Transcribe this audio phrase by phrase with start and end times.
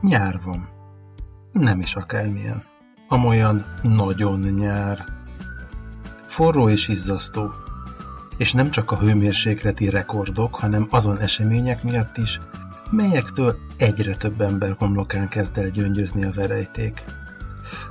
[0.00, 0.68] Nyár van.
[1.52, 2.62] Nem is akármilyen.
[3.08, 5.04] Amolyan nagyon nyár.
[6.26, 7.50] Forró és izzasztó.
[8.36, 12.40] És nem csak a hőmérsékleti rekordok, hanem azon események miatt is,
[12.90, 17.04] melyektől egyre több ember homlokán kezd el gyöngyözni a verejték.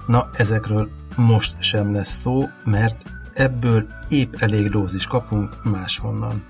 [0.05, 6.43] Na, ezekről most sem lesz szó, mert ebből épp elég dózis kapunk máshonnan.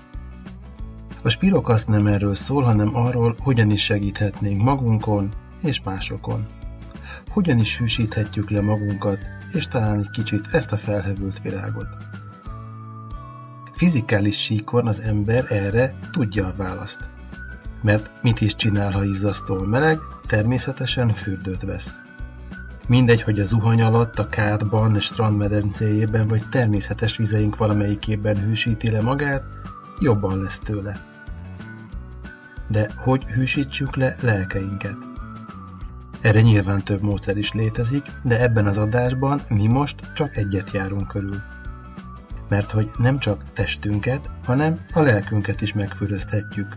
[1.22, 5.28] A spirokaszt nem erről szól, hanem arról, hogyan is segíthetnénk magunkon
[5.62, 6.46] és másokon.
[7.28, 9.18] Hogyan is hűsíthetjük le magunkat,
[9.52, 11.88] és talán egy kicsit ezt a felhevült világot.
[13.72, 17.00] Fizikális síkon az ember erre tudja a választ.
[17.82, 21.94] Mert mit is csinál, ha izzasztól meleg, természetesen fürdőt vesz.
[22.86, 29.44] Mindegy, hogy a zuhany alatt, a kádban, strandmedencéjében vagy természetes vizeink valamelyikében hűsíti le magát,
[30.00, 31.00] jobban lesz tőle.
[32.68, 35.07] De hogy hűsítsük le lelkeinket?
[36.20, 41.08] Erre nyilván több módszer is létezik, de ebben az adásban mi most csak egyet járunk
[41.08, 41.42] körül.
[42.48, 46.76] Mert hogy nem csak testünket, hanem a lelkünket is megfürözthetjük.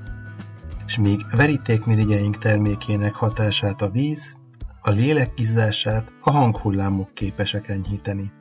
[0.86, 4.36] És míg verítékmirigyeink termékének hatását a víz,
[4.82, 8.32] a lélek izzását a hanghullámok képesek enyhíteni.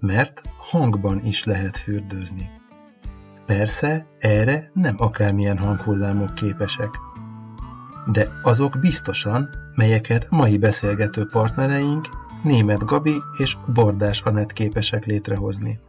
[0.00, 2.50] Mert hangban is lehet fürdőzni.
[3.46, 6.90] Persze, erre nem akármilyen hanghullámok képesek.
[8.12, 12.08] De azok biztosan, melyeket mai beszélgető partnereink
[12.42, 15.80] Német Gabi és Bordás Anett képesek létrehozni.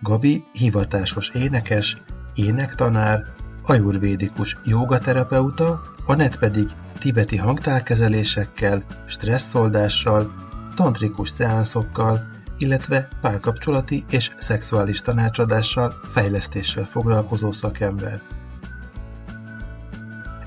[0.00, 1.96] Gabi hivatásos énekes,
[2.34, 3.22] énektanár,
[3.62, 10.34] ajurvédikus jogaterapeuta, Anett pedig tibeti hangtárkezelésekkel, stresszoldással,
[10.76, 12.28] tantrikus szeánszokkal,
[12.58, 18.20] illetve párkapcsolati és szexuális tanácsadással, fejlesztéssel foglalkozó szakember.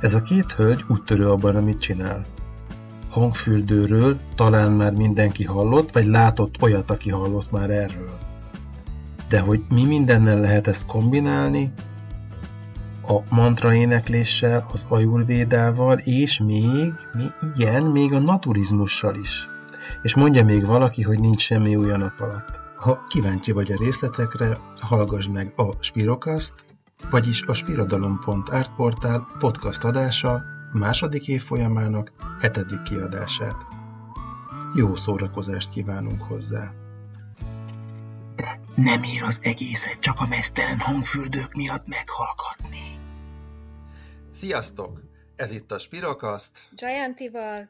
[0.02, 2.26] Ez a két hölgy úttörő abban, amit csinál.
[3.10, 8.18] Hangfürdőről talán már mindenki hallott, vagy látott olyat, aki hallott már erről.
[9.30, 11.72] De hogy mi mindennel lehet ezt kombinálni,
[13.08, 19.50] a mantra énekléssel, az ajurvédával, és még, még igen, még a naturizmussal is.
[20.02, 22.60] És mondja még valaki, hogy nincs semmi új a nap alatt.
[22.78, 26.54] Ha kíváncsi vagy a részletekre, hallgass meg a Spirokast,
[27.10, 30.44] vagyis a Spirodalom.art portál podcast adása
[30.74, 33.56] második év folyamának hetedik kiadását.
[34.76, 36.72] Jó szórakozást kívánunk hozzá!
[38.36, 43.00] De nem ér az egészet csak a mesztelen hangfürdők miatt meghallgatni.
[44.32, 45.02] Sziasztok!
[45.36, 46.52] Ez itt a Spirokast.
[46.72, 47.70] Giantival.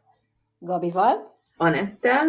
[0.60, 1.42] Gabival.
[1.58, 2.26] Anettel.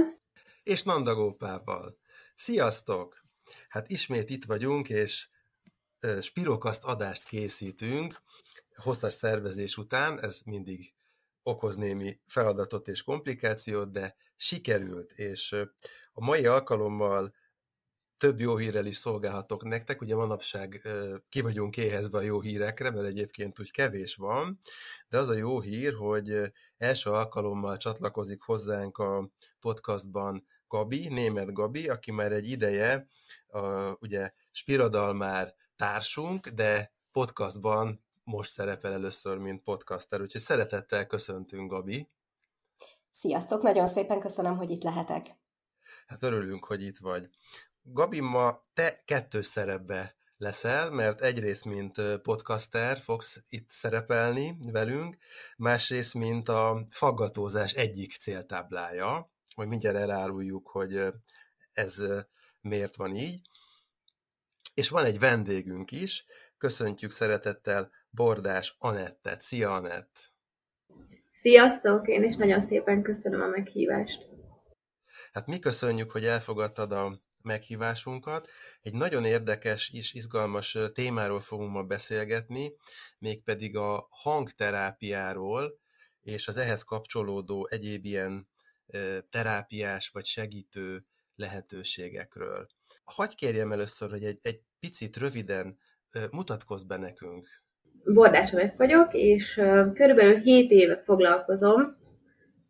[0.62, 1.98] És Nandagópával.
[2.34, 3.22] Sziasztok!
[3.68, 5.28] Hát ismét itt vagyunk, és
[6.20, 8.22] Spirokast adást készítünk
[8.76, 10.92] hosszas szervezés után, ez mindig
[11.42, 15.52] okoz némi feladatot és komplikációt, de sikerült, és
[16.12, 17.34] a mai alkalommal
[18.16, 20.00] több jó hírrel is szolgálhatok nektek.
[20.00, 20.88] Ugye manapság
[21.28, 24.58] ki vagyunk éhezve a jó hírekre, mert egyébként úgy kevés van,
[25.08, 31.88] de az a jó hír, hogy első alkalommal csatlakozik hozzánk a podcastban Gabi, német Gabi,
[31.88, 33.08] aki már egy ideje,
[33.46, 42.08] a, ugye Spiradalmár társunk, de podcastban most szerepel először, mint podcaster, úgyhogy szeretettel köszöntünk, Gabi.
[43.10, 45.36] Sziasztok, nagyon szépen köszönöm, hogy itt lehetek.
[46.06, 47.28] Hát örülünk, hogy itt vagy.
[47.82, 55.16] Gabi, ma te kettős szerepbe leszel, mert egyrészt, mint podcaster fogsz itt szerepelni velünk,
[55.56, 61.00] másrészt, mint a faggatózás egyik céltáblája, hogy mindjárt eláruljuk, hogy
[61.72, 62.02] ez
[62.60, 63.48] miért van így.
[64.78, 66.24] És van egy vendégünk is,
[66.58, 69.40] köszöntjük szeretettel Bordás Anettet.
[69.40, 70.32] Szia, Anett!
[71.32, 72.08] Sziasztok!
[72.08, 74.28] Én is nagyon szépen köszönöm a meghívást.
[75.32, 78.48] Hát mi köszönjük, hogy elfogadtad a meghívásunkat.
[78.82, 82.72] Egy nagyon érdekes és izgalmas témáról fogunk ma beszélgetni,
[83.18, 85.78] mégpedig a hangterápiáról
[86.20, 88.48] és az ehhez kapcsolódó egyéb ilyen
[89.30, 92.66] terápiás vagy segítő lehetőségekről.
[93.04, 95.76] Hagy kérjem először, hogy egy, egy picit röviden
[96.30, 97.48] mutatkozz be nekünk.
[98.04, 99.54] Bordás vagyok, és
[99.94, 101.96] körülbelül 7 éve foglalkozom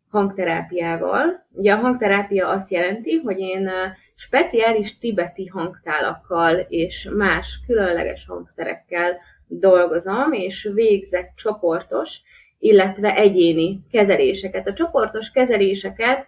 [0.09, 1.47] hangterápiával.
[1.51, 3.71] Ugye a hangterápia azt jelenti, hogy én
[4.15, 12.21] speciális tibeti hangtálakkal és más különleges hangszerekkel dolgozom, és végzek csoportos,
[12.59, 14.67] illetve egyéni kezeléseket.
[14.67, 16.27] A csoportos kezeléseket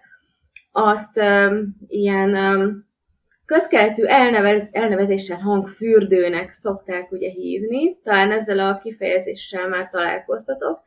[0.72, 2.88] azt um, ilyen um,
[3.50, 10.82] közkeletű elnevez, elnevezéssel hangfürdőnek szokták ugye hívni, talán ezzel a kifejezéssel már találkoztatok,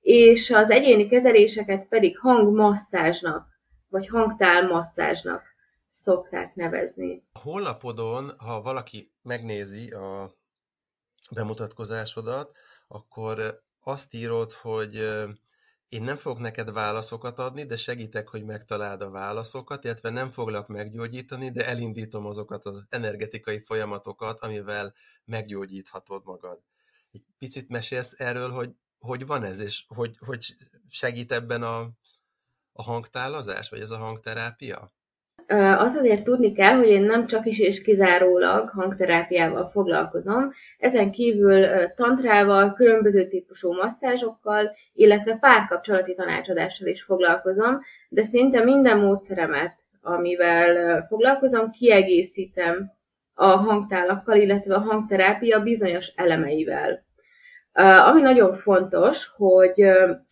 [0.00, 3.46] és az egyéni kezeléseket pedig hangmasszázsnak,
[3.88, 5.42] vagy hangtálmasszázsnak
[5.90, 7.22] szokták nevezni.
[7.32, 10.30] A honlapodon, ha valaki megnézi a
[11.30, 12.50] bemutatkozásodat,
[12.88, 14.94] akkor azt írod, hogy
[15.88, 20.68] én nem fogok neked válaszokat adni, de segítek, hogy megtaláld a válaszokat, illetve nem foglak
[20.68, 24.94] meggyógyítani, de elindítom azokat az energetikai folyamatokat, amivel
[25.24, 26.62] meggyógyíthatod magad.
[27.12, 30.54] Egy picit mesélsz erről, hogy hogy van ez, és hogy, hogy
[30.88, 31.80] segít ebben a,
[32.72, 34.95] a hangtálazás, vagy ez a hangterápia?
[35.78, 41.66] Az azért tudni kell, hogy én nem csak is és kizárólag hangterápiával foglalkozom, ezen kívül
[41.96, 51.70] tantrával, különböző típusú masszázsokkal, illetve párkapcsolati tanácsadással is foglalkozom, de szinte minden módszeremet, amivel foglalkozom,
[51.70, 52.90] kiegészítem
[53.34, 57.04] a hangtálakkal, illetve a hangterápia bizonyos elemeivel.
[58.06, 59.84] Ami nagyon fontos, hogy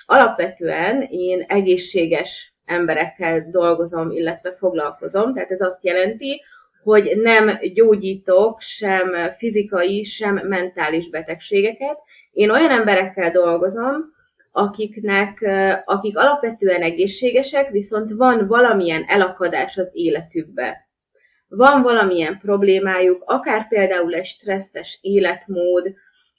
[0.07, 5.35] alapvetően én egészséges emberekkel dolgozom, illetve foglalkozom.
[5.35, 6.43] Tehát ez azt jelenti,
[6.83, 11.99] hogy nem gyógyítok sem fizikai, sem mentális betegségeket.
[12.33, 14.13] Én olyan emberekkel dolgozom,
[14.53, 15.49] akiknek,
[15.85, 20.89] akik alapvetően egészségesek, viszont van valamilyen elakadás az életükbe.
[21.49, 25.95] Van valamilyen problémájuk, akár például egy stresszes életmód,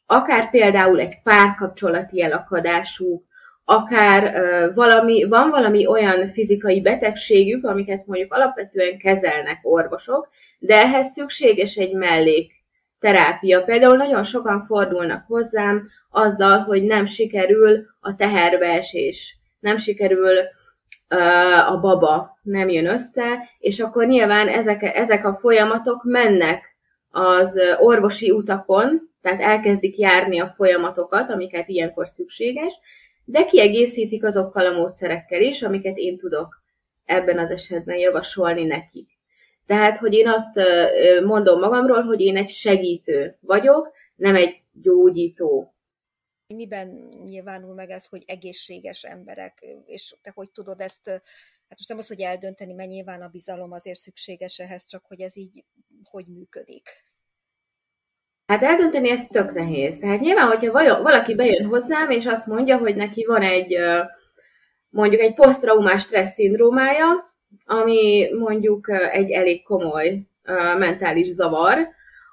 [0.05, 3.23] akár például egy párkapcsolati elakadásuk,
[3.65, 4.33] akár
[4.73, 10.29] valami, van valami olyan fizikai betegségük, amiket mondjuk alapvetően kezelnek orvosok,
[10.59, 12.51] de ehhez szükséges egy mellék
[12.99, 13.61] terápia.
[13.61, 20.37] Például nagyon sokan fordulnak hozzám azzal, hogy nem sikerül a teherbeesés, nem sikerül
[21.67, 26.75] a baba, nem jön össze, és akkor nyilván ezek, ezek a folyamatok mennek
[27.09, 32.73] az orvosi utakon, tehát elkezdik járni a folyamatokat, amiket ilyenkor szükséges,
[33.25, 36.63] de kiegészítik azokkal a módszerekkel is, amiket én tudok
[37.05, 39.09] ebben az esetben javasolni nekik.
[39.65, 40.59] Tehát, hogy én azt
[41.23, 45.73] mondom magamról, hogy én egy segítő vagyok, nem egy gyógyító.
[46.47, 51.97] Miben nyilvánul meg ez, hogy egészséges emberek, és te hogy tudod ezt, hát most nem
[51.97, 55.63] az, hogy eldönteni, mert nyilván a bizalom azért szükséges ehhez, csak hogy ez így
[56.09, 56.89] hogy működik.
[58.47, 59.97] Hát eldönteni ez tök nehéz.
[59.97, 63.77] Tehát nyilván, hogyha valaki bejön hozzám, és azt mondja, hogy neki van egy
[64.89, 67.33] mondjuk egy posztraumás stressz szindrómája,
[67.65, 70.21] ami mondjuk egy elég komoly
[70.77, 71.87] mentális zavar,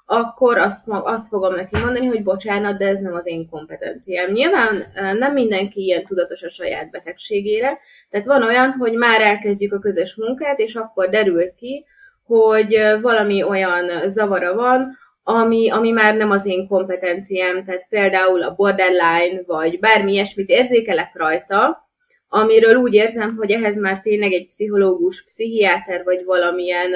[0.05, 4.31] akkor azt, azt fogom neki mondani, hogy bocsánat, de ez nem az én kompetenciám.
[4.31, 7.79] Nyilván nem mindenki ilyen tudatos a saját betegségére,
[8.09, 11.85] tehát van olyan, hogy már elkezdjük a közös munkát, és akkor derül ki,
[12.25, 18.55] hogy valami olyan zavara van, ami, ami már nem az én kompetenciám, tehát például a
[18.55, 21.87] borderline, vagy bármi ilyesmit érzékelek rajta,
[22.27, 26.91] amiről úgy érzem, hogy ehhez már tényleg egy pszichológus, pszichiáter, vagy valamilyen,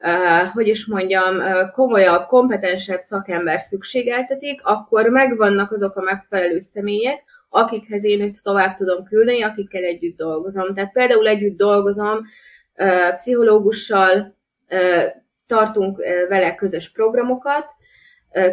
[0.00, 1.34] uh, hogy is mondjam,
[1.72, 9.04] komolyabb, kompetensebb szakember szükségeltetik, akkor megvannak azok a megfelelő személyek, akikhez én őt tovább tudom
[9.04, 10.74] küldeni, akikkel együtt dolgozom.
[10.74, 12.20] Tehát például együtt dolgozom
[12.76, 14.34] uh, pszichológussal,
[15.52, 17.66] tartunk vele közös programokat,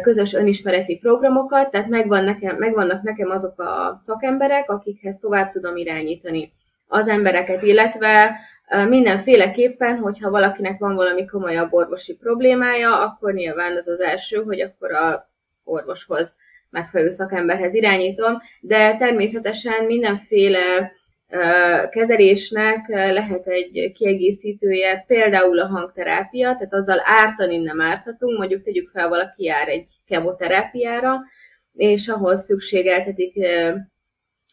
[0.02, 6.52] közös önismereti programokat, tehát megvan nekem, megvannak nekem azok a szakemberek, akikhez tovább tudom irányítani
[6.86, 8.36] az embereket, illetve
[8.88, 14.92] mindenféleképpen, hogyha valakinek van valami komolyabb orvosi problémája, akkor nyilván az az első, hogy akkor
[14.92, 15.28] a
[15.64, 16.34] orvoshoz
[16.70, 20.92] megfelelő szakemberhez irányítom, de természetesen mindenféle
[21.90, 29.08] kezelésnek lehet egy kiegészítője, például a hangterápia, tehát azzal ártani nem árthatunk, mondjuk tegyük fel,
[29.08, 31.18] valaki jár egy kemoterápiára,
[31.72, 33.34] és ahhoz szükségeltetik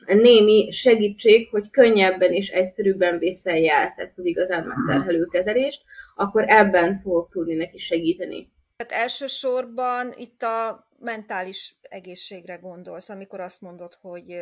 [0.05, 5.81] némi segítség, hogy könnyebben és egyszerűbben vészelje át ezt az igazán megterhelő kezelést,
[6.15, 8.51] akkor ebben fogok tudni neki segíteni.
[8.75, 14.39] Tehát elsősorban itt a mentális egészségre gondolsz, amikor azt mondod, hogy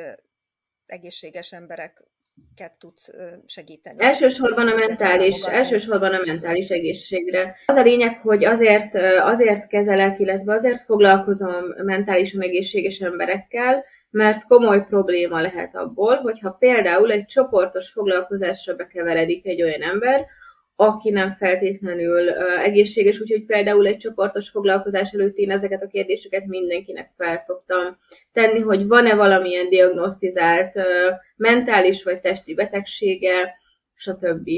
[0.86, 2.04] egészséges emberek
[2.80, 3.10] tudsz
[3.46, 3.98] segíteni?
[4.00, 7.56] Elsősorban a mentális, elsősorban a mentális egészségre.
[7.66, 14.86] Az a lényeg, hogy azért, azért kezelek, illetve azért foglalkozom mentálisan egészséges emberekkel, mert komoly
[14.86, 20.26] probléma lehet abból, hogyha például egy csoportos foglalkozásra bekeveredik egy olyan ember,
[20.76, 22.30] aki nem feltétlenül
[22.64, 27.98] egészséges, úgyhogy például egy csoportos foglalkozás előtt én ezeket a kérdéseket mindenkinek felszoktam
[28.32, 30.74] tenni, hogy van-e valamilyen diagnosztizált
[31.36, 33.56] mentális vagy testi betegsége,
[33.94, 34.50] stb.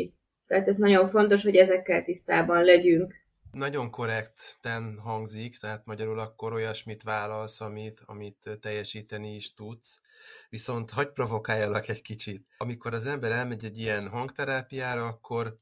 [0.47, 3.13] Tehát ez nagyon fontos, hogy ezekkel tisztában legyünk.
[3.51, 10.01] nagyon korrekten hangzik, tehát magyarul akkor olyasmit válasz, amit, amit teljesíteni is tudsz.
[10.49, 12.45] Viszont hagyj provokáljalak egy kicsit.
[12.57, 15.57] Amikor az ember elmegy egy ilyen hangterápiára, akkor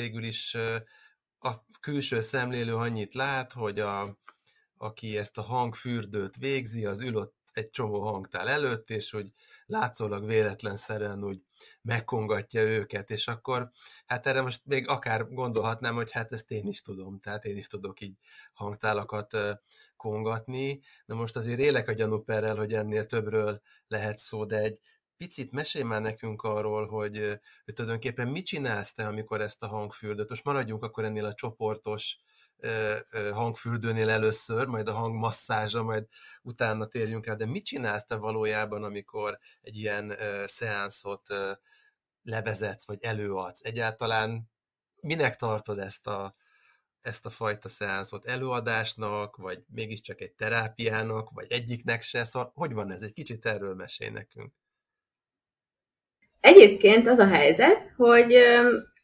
[0.00, 0.54] végül is
[1.38, 4.18] a külső szemlélő annyit lát, hogy a,
[4.76, 9.32] aki ezt a hangfürdőt végzi, az ül ott egy csomó hangtál előtt, és hogy
[9.66, 11.42] látszólag véletlenszerűen úgy
[11.82, 13.70] megkongatja őket, és akkor
[14.06, 17.66] hát erre most még akár gondolhatnám, hogy hát ezt én is tudom, tehát én is
[17.66, 18.16] tudok így
[18.52, 19.36] hangtálakat
[19.96, 24.80] kongatni, de most azért élek a gyanúperrel, hogy ennél többről lehet szó, de egy
[25.20, 30.28] picit mesélj már nekünk arról, hogy, hogy tulajdonképpen mit csinálsz te, amikor ezt a hangfürdőt,
[30.28, 32.16] most maradjunk akkor ennél a csoportos
[33.32, 36.06] hangfürdőnél először, majd a hangmasszázsa, majd
[36.42, 41.26] utána térjünk rá, de mit csinálsz te valójában, amikor egy ilyen szeánszot
[42.22, 43.64] levezetsz, vagy előadsz?
[43.64, 44.50] Egyáltalán
[45.00, 46.34] minek tartod ezt a,
[47.00, 52.90] ezt a fajta szeánszot előadásnak, vagy mégiscsak egy terápiának, vagy egyiknek se, szóval hogy van
[52.90, 53.02] ez?
[53.02, 54.52] Egy kicsit erről mesél nekünk.
[56.40, 58.36] Egyébként az a helyzet, hogy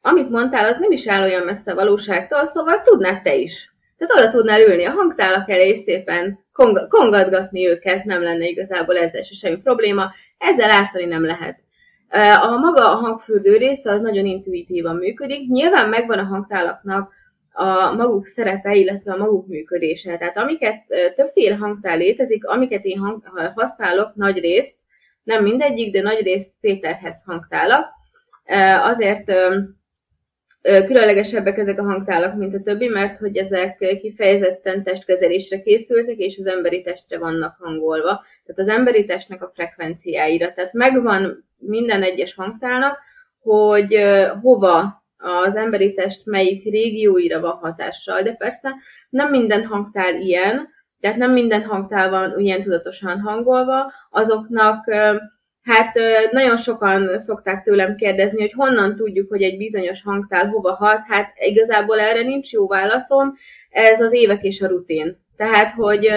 [0.00, 3.74] amit mondtál, az nem is áll olyan messze a valóságtól, szóval tudnád te is.
[3.98, 8.96] Tehát oda tudnál ülni a hangtálak elé, és szépen kong- kongatgatni őket, nem lenne igazából
[8.96, 11.58] ezzel se semmi probléma, ezzel ártani nem lehet.
[12.40, 15.48] A maga a hangfürdő része az nagyon intuitívan működik.
[15.48, 17.12] Nyilván megvan a hangtálaknak
[17.52, 20.16] a maguk szerepe, illetve a maguk működése.
[20.16, 23.22] Tehát amiket többféle hangtál létezik, amiket én hang,
[23.54, 24.74] használok nagy részt,
[25.26, 27.86] nem mindegyik, de nagy részt Péterhez hangtálak.
[28.82, 29.32] Azért
[30.62, 36.46] különlegesebbek ezek a hangtálak, mint a többi, mert hogy ezek kifejezetten testkezelésre készültek, és az
[36.46, 38.24] emberi testre vannak hangolva.
[38.44, 40.52] Tehát az emberi testnek a frekvenciáira.
[40.52, 42.98] Tehát megvan minden egyes hangtálnak,
[43.42, 43.96] hogy
[44.42, 48.74] hova az emberi test melyik régióira van hatással, de persze
[49.10, 50.74] nem minden hangtál ilyen,
[51.06, 54.84] tehát nem minden hangtál van ilyen tudatosan hangolva, azoknak
[55.62, 55.94] Hát
[56.30, 61.00] nagyon sokan szokták tőlem kérdezni, hogy honnan tudjuk, hogy egy bizonyos hangtál hova hat.
[61.08, 63.34] Hát igazából erre nincs jó válaszom,
[63.70, 65.18] ez az évek és a rutin.
[65.36, 66.08] Tehát, hogy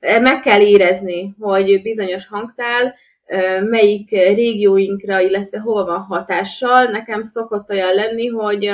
[0.00, 2.94] meg kell érezni, hogy bizonyos hangtál
[3.60, 6.84] melyik régióinkra, illetve hova van hatással.
[6.84, 8.70] Nekem szokott olyan lenni, hogy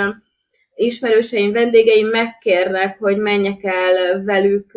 [0.78, 4.73] ismerőseim, vendégeim megkérnek, hogy menjek el velük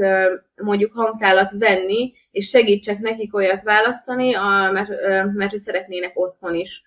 [0.55, 4.31] mondjuk hangtálat venni, és segítsek nekik olyat választani,
[4.72, 4.89] mert,
[5.34, 6.84] mert szeretnének otthon is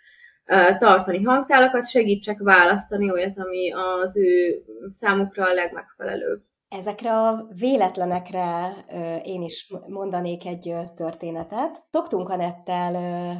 [0.78, 6.40] tartani hangtálakat, segítsek választani olyat, ami az ő számukra a legmegfelelőbb.
[6.76, 8.76] Ezekre a véletlenekre
[9.24, 11.86] én is mondanék egy történetet.
[11.90, 13.36] Szoktunk Anettel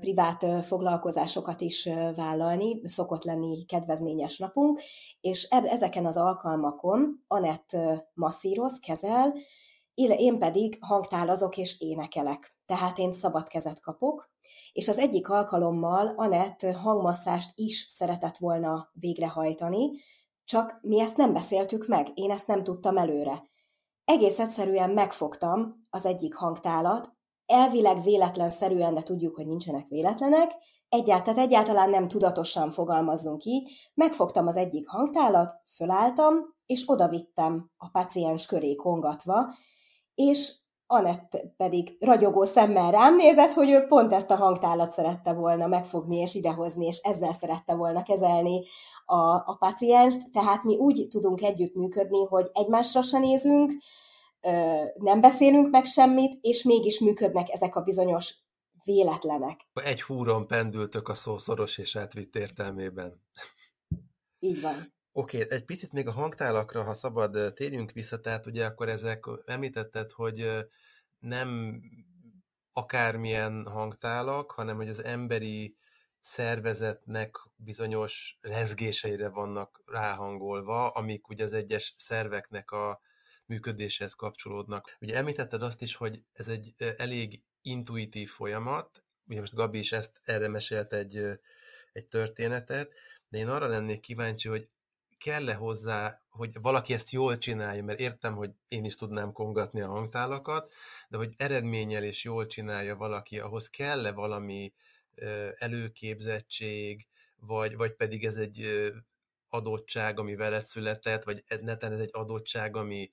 [0.00, 4.80] privát foglalkozásokat is vállalni, szokott lenni kedvezményes napunk,
[5.20, 7.76] és ezeken az alkalmakon Anett
[8.14, 9.34] masszíroz, kezel,
[9.94, 12.56] én pedig hangtálazok és énekelek.
[12.66, 14.30] Tehát én szabad kezet kapok,
[14.72, 19.90] és az egyik alkalommal Anett hangmasszást is szeretett volna végrehajtani,
[20.46, 23.42] csak mi ezt nem beszéltük meg, én ezt nem tudtam előre.
[24.04, 27.12] Egész egyszerűen megfogtam az egyik hangtálat,
[27.46, 30.52] elvileg véletlenszerűen, de tudjuk, hogy nincsenek véletlenek,
[30.88, 36.34] egyáltalán, egyáltalán nem tudatosan fogalmazzunk így, megfogtam az egyik hangtálat, fölálltam,
[36.66, 39.54] és odavittem a paciens köré kongatva,
[40.14, 40.54] és
[40.88, 46.16] Anett pedig ragyogó szemmel rám nézett, hogy ő pont ezt a hangtálat szerette volna megfogni
[46.16, 48.62] és idehozni, és ezzel szerette volna kezelni
[49.04, 50.32] a, a pacienst.
[50.32, 53.72] Tehát mi úgy tudunk együttműködni, hogy egymásra se nézünk,
[54.94, 58.34] nem beszélünk meg semmit, és mégis működnek ezek a bizonyos
[58.84, 59.60] véletlenek.
[59.72, 63.22] Egy húron pendültök a szó szoros és átvitt értelmében.
[64.38, 64.94] Így van.
[65.18, 69.24] Oké, okay, egy picit még a hangtálakra, ha szabad, térjünk vissza, tehát ugye akkor ezek,
[69.44, 70.66] említetted, hogy
[71.18, 71.80] nem
[72.72, 75.76] akármilyen hangtálak, hanem hogy az emberi
[76.20, 83.00] szervezetnek bizonyos rezgéseire vannak ráhangolva, amik ugye az egyes szerveknek a
[83.46, 84.96] működéshez kapcsolódnak.
[85.00, 90.20] Ugye említetted azt is, hogy ez egy elég intuitív folyamat, ugye most Gabi is ezt
[90.24, 91.16] erre mesélt egy,
[91.92, 92.92] egy történetet,
[93.28, 94.68] de én arra lennék kíváncsi, hogy
[95.26, 99.88] kell-e hozzá, hogy valaki ezt jól csinálja, mert értem, hogy én is tudnám kongatni a
[99.88, 100.72] hangtálakat,
[101.08, 104.72] de hogy eredménnyel és jól csinálja valaki, ahhoz kell-e valami
[105.58, 107.06] előképzettség,
[107.36, 108.90] vagy, vagy pedig ez egy
[109.48, 113.10] adottság, ami veled született, vagy neten ez egy adottság, ami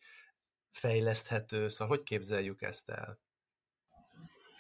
[0.72, 3.20] fejleszthető, szóval hogy képzeljük ezt el?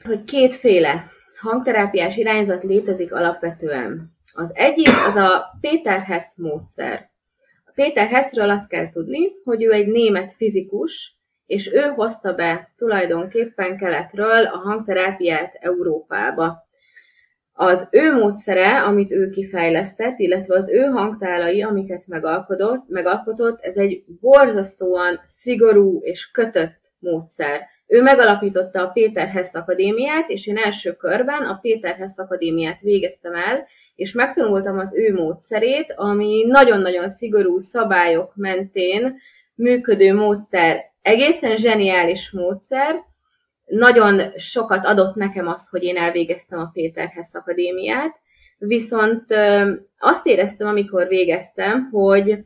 [0.03, 4.17] Hogy kétféle hangterápiás irányzat létezik alapvetően.
[4.33, 7.12] Az egyik az a Peter Hess módszer.
[7.75, 13.77] Péter Hessről azt kell tudni, hogy ő egy német fizikus, és ő hozta be tulajdonképpen
[13.77, 16.67] keletről a hangterápiát Európába.
[17.53, 24.03] Az ő módszere, amit ő kifejlesztett, illetve az ő hangtálai, amiket megalkotott, megalkotott, ez egy
[24.21, 27.61] borzasztóan szigorú és kötött módszer.
[27.87, 33.35] Ő megalapította a Péter Hess Akadémiát, és én első körben a Péter Hess Akadémiát végeztem
[33.35, 39.17] el, és megtanultam az ő módszerét, ami nagyon-nagyon szigorú szabályok mentén
[39.55, 40.91] működő módszer.
[41.01, 42.95] Egészen zseniális módszer,
[43.65, 48.15] nagyon sokat adott nekem az, hogy én elvégeztem a Péter Hess Akadémiát,
[48.57, 49.25] viszont
[49.99, 52.45] azt éreztem, amikor végeztem, hogy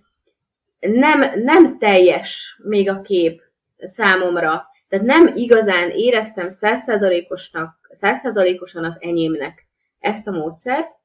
[0.80, 3.42] nem, nem teljes még a kép
[3.78, 4.66] számomra.
[4.90, 9.68] Tehát nem igazán éreztem százszázalékosan az enyémnek
[10.00, 10.97] ezt a módszert,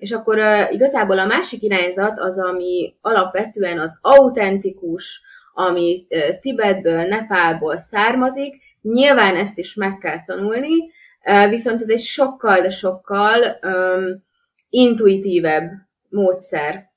[0.00, 0.38] és akkor
[0.70, 5.20] igazából a másik irányzat az, ami alapvetően az autentikus,
[5.54, 10.90] ami uh, Tibetből, Nepálból származik, nyilván ezt is meg kell tanulni,
[11.48, 14.22] viszont ez egy sokkal, de sokkal um,
[14.68, 15.70] intuitívebb
[16.08, 16.90] módszer.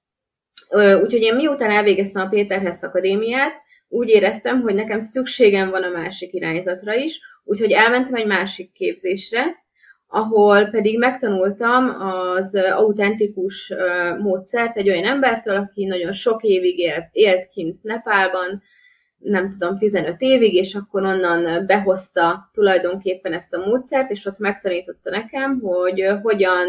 [0.70, 5.90] Uh, úgyhogy én miután elvégeztem a Péterhez Akadémiát, úgy éreztem, hogy nekem szükségem van a
[5.90, 9.63] másik irányzatra is, úgyhogy elmentem egy másik képzésre,
[10.16, 13.74] ahol pedig megtanultam az autentikus
[14.20, 18.62] módszert egy olyan embertől, aki nagyon sok évig élt, élt kint Nepálban,
[19.18, 25.10] nem tudom, 15 évig, és akkor onnan behozta tulajdonképpen ezt a módszert, és ott megtanította
[25.10, 26.68] nekem, hogy hogyan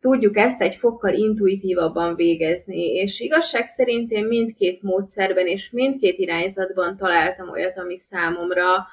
[0.00, 2.92] tudjuk ezt egy fokkal intuitívabban végezni.
[2.92, 8.86] És igazság szerint én mindkét módszerben és mindkét irányzatban találtam olyat, ami számomra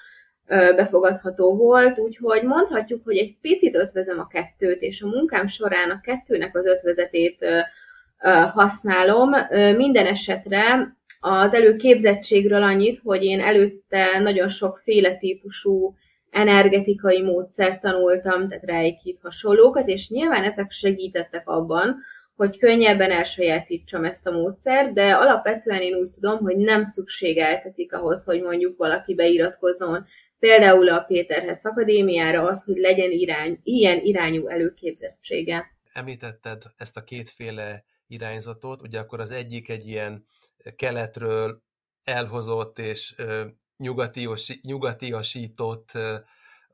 [0.48, 6.02] befogadható volt, úgyhogy mondhatjuk, hogy egy picit ötvezem a kettőt, és a munkám során a
[6.02, 7.46] kettőnek az ötvezetét
[8.54, 9.30] használom.
[9.76, 15.96] Minden esetre az előképzettségről annyit, hogy én előtte nagyon sokféle típusú
[16.30, 21.98] energetikai módszert tanultam, tehát reikit hasonlókat, és nyilván ezek segítettek abban,
[22.36, 28.24] hogy könnyebben elsajátítsam ezt a módszert, de alapvetően én úgy tudom, hogy nem szükségeltetik ahhoz,
[28.24, 30.06] hogy mondjuk valaki beiratkozzon
[30.44, 35.76] például a Péterhez Akadémiára az, hogy legyen irány, ilyen irányú előképzettsége.
[35.94, 40.26] Említetted ezt a kétféle irányzatot, ugye akkor az egyik egy ilyen
[40.76, 41.62] keletről
[42.04, 43.16] elhozott és
[44.62, 45.92] nyugatiasított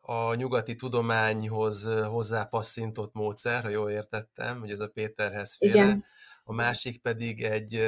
[0.01, 5.73] a nyugati tudományhoz hozzápasszintott módszer, ha jól értettem, hogy ez a Péterhez féle.
[5.73, 6.05] Igen.
[6.43, 7.81] A másik pedig egy,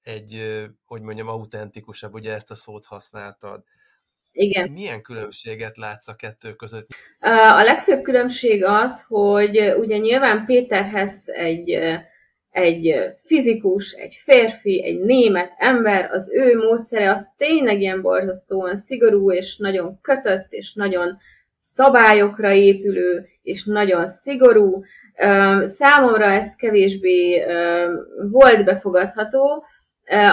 [0.00, 3.64] egy, hogy mondjam, autentikusabb, ugye ezt a szót használtad.
[4.32, 4.70] Igen.
[4.70, 6.86] Milyen különbséget látsz a kettő között?
[7.58, 11.78] A legfőbb különbség az, hogy ugye nyilván Péterhez egy,
[12.50, 19.32] egy fizikus, egy férfi, egy német ember, az ő módszere az tényleg ilyen borzasztóan szigorú,
[19.32, 21.18] és nagyon kötött, és nagyon
[21.74, 24.82] szabályokra épülő, és nagyon szigorú.
[25.64, 27.44] Számomra ez kevésbé
[28.30, 29.64] volt befogadható,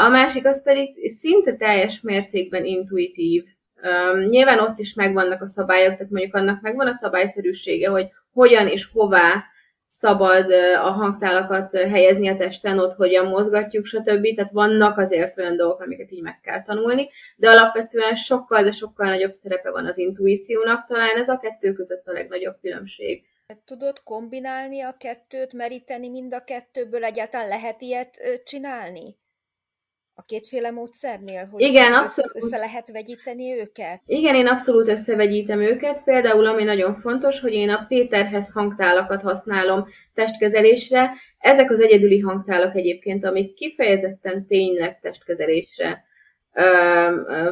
[0.05, 3.43] a másik az pedig szinte teljes mértékben intuitív
[3.83, 8.67] Um, nyilván ott is megvannak a szabályok, tehát mondjuk annak megvan a szabályszerűsége, hogy hogyan
[8.67, 9.43] és hová
[9.87, 14.35] szabad a hangtálakat helyezni a testen, ott hogyan mozgatjuk, stb.
[14.35, 19.07] Tehát vannak azért olyan dolgok, amiket így meg kell tanulni, de alapvetően sokkal, de sokkal
[19.07, 23.23] nagyobb szerepe van az intuíciónak, talán ez a kettő között a legnagyobb különbség.
[23.65, 27.03] Tudod kombinálni a kettőt, meríteni mind a kettőből?
[27.03, 29.17] Egyáltalán lehet ilyet csinálni?
[30.19, 32.31] A kétféle módszernél, hogy Igen, abszolút.
[32.35, 34.01] össze lehet vegyíteni őket?
[34.05, 36.03] Igen, én abszolút összevegyítem őket.
[36.03, 41.11] Például, ami nagyon fontos, hogy én a Péterhez hangtálakat használom testkezelésre.
[41.39, 46.03] Ezek az egyedüli hangtálak egyébként, amik kifejezetten tényleg testkezelésre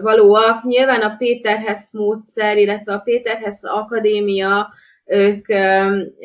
[0.02, 0.64] valóak.
[0.64, 4.70] Nyilván a Péterhez módszer, illetve a Péterhez akadémia
[5.06, 5.46] ők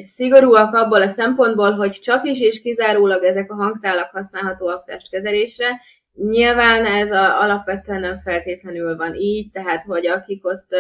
[0.05, 5.81] szigorúak abból a szempontból, hogy csak is és kizárólag ezek a hangtálak használhatóak testkezelésre,
[6.15, 10.75] Nyilván ez a, alapvetően nem feltétlenül van így, tehát hogy akik ott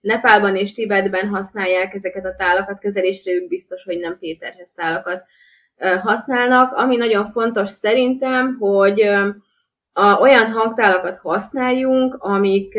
[0.00, 5.24] Nepálban és Tibetben használják ezeket a tálakat kezelésre, ők biztos, hogy nem Péterhez tálakat
[6.02, 6.72] használnak.
[6.72, 9.00] Ami nagyon fontos szerintem, hogy
[9.92, 12.78] a, olyan hangtálakat használjunk, amik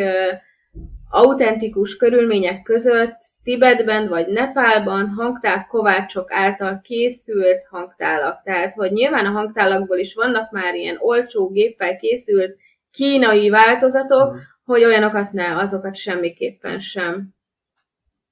[1.09, 8.43] autentikus körülmények között Tibetben vagy Nepálban hangtál kovácsok által készült hangtálak.
[8.43, 12.57] Tehát, hogy nyilván a hangtálakból is vannak már ilyen olcsó géppel készült
[12.91, 14.37] kínai változatok, mm.
[14.63, 17.35] hogy olyanokat ne, azokat semmiképpen sem.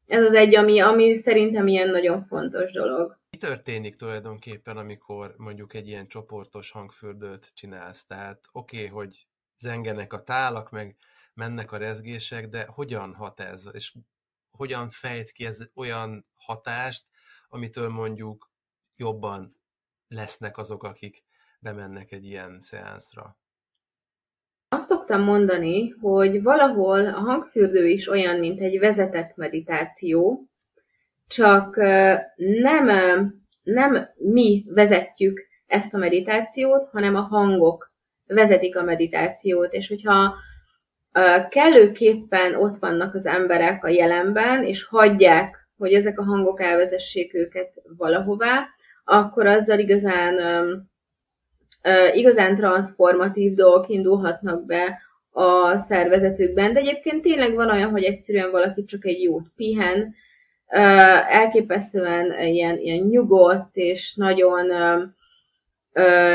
[0.07, 3.19] Ez az egy, ami, ami szerintem ilyen nagyon fontos dolog.
[3.31, 8.05] Mi történik tulajdonképpen, amikor mondjuk egy ilyen csoportos hangfürdőt csinálsz?
[8.05, 10.95] Tehát oké, okay, hogy zengenek a tálak, meg
[11.35, 13.69] mennek a rezgések, de hogyan hat ez?
[13.71, 13.93] És
[14.51, 17.05] hogyan fejt ki ez olyan hatást,
[17.49, 18.51] amitől mondjuk
[18.97, 19.55] jobban
[20.07, 21.23] lesznek azok, akik
[21.59, 23.37] bemennek egy ilyen szeánszra?
[24.69, 30.49] Azt szoktam mondani, hogy valahol a hangfürdő is olyan, mint egy vezetett meditáció,
[31.27, 31.75] csak
[32.35, 32.85] nem,
[33.63, 37.93] nem mi vezetjük ezt a meditációt, hanem a hangok
[38.27, 40.35] vezetik a meditációt, és hogyha
[41.49, 47.73] kellőképpen ott vannak az emberek a jelenben, és hagyják, hogy ezek a hangok elvezessék őket
[47.97, 48.67] valahová,
[49.03, 50.35] akkor azzal igazán,
[52.13, 55.01] igazán transformatív dolgok indulhatnak be
[55.31, 56.73] a szervezetükben.
[56.73, 60.15] De egyébként tényleg van olyan, hogy egyszerűen valaki csak egy jót pihen,
[61.29, 64.71] elképesztően ilyen, ilyen nyugodt és nagyon,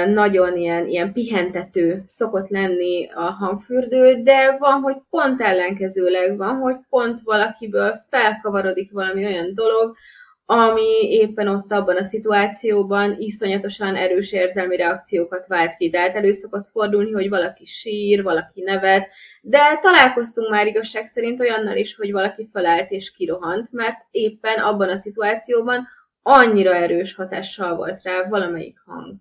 [0.07, 6.77] nagyon ilyen, ilyen pihentető szokott lenni a hangfürdő, de van, hogy pont ellenkezőleg van, hogy
[6.89, 9.97] pont valakiből felkavarodik valami olyan dolog,
[10.45, 15.91] ami éppen ott abban a szituációban iszonyatosan erős érzelmi reakciókat vált ki.
[15.91, 19.09] Tehát elő szokott fordulni, hogy valaki sír, valaki nevet,
[19.43, 24.89] de találkoztunk már igazság szerint olyannal is, hogy valaki felállt és kirohant, mert éppen abban
[24.89, 25.89] a szituációban
[26.23, 29.15] annyira erős hatással volt rá valamelyik hang.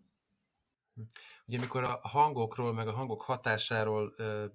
[1.49, 4.45] Ugye amikor a hangokról, meg a hangok hatásáról ö,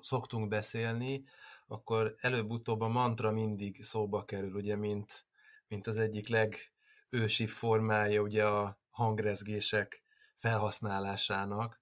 [0.00, 1.24] szoktunk beszélni,
[1.66, 5.26] akkor előbb-utóbb a mantra mindig szóba kerül, ugye, mint,
[5.68, 10.02] mint az egyik legősibb formája ugye a hangrezgések
[10.34, 11.80] felhasználásának.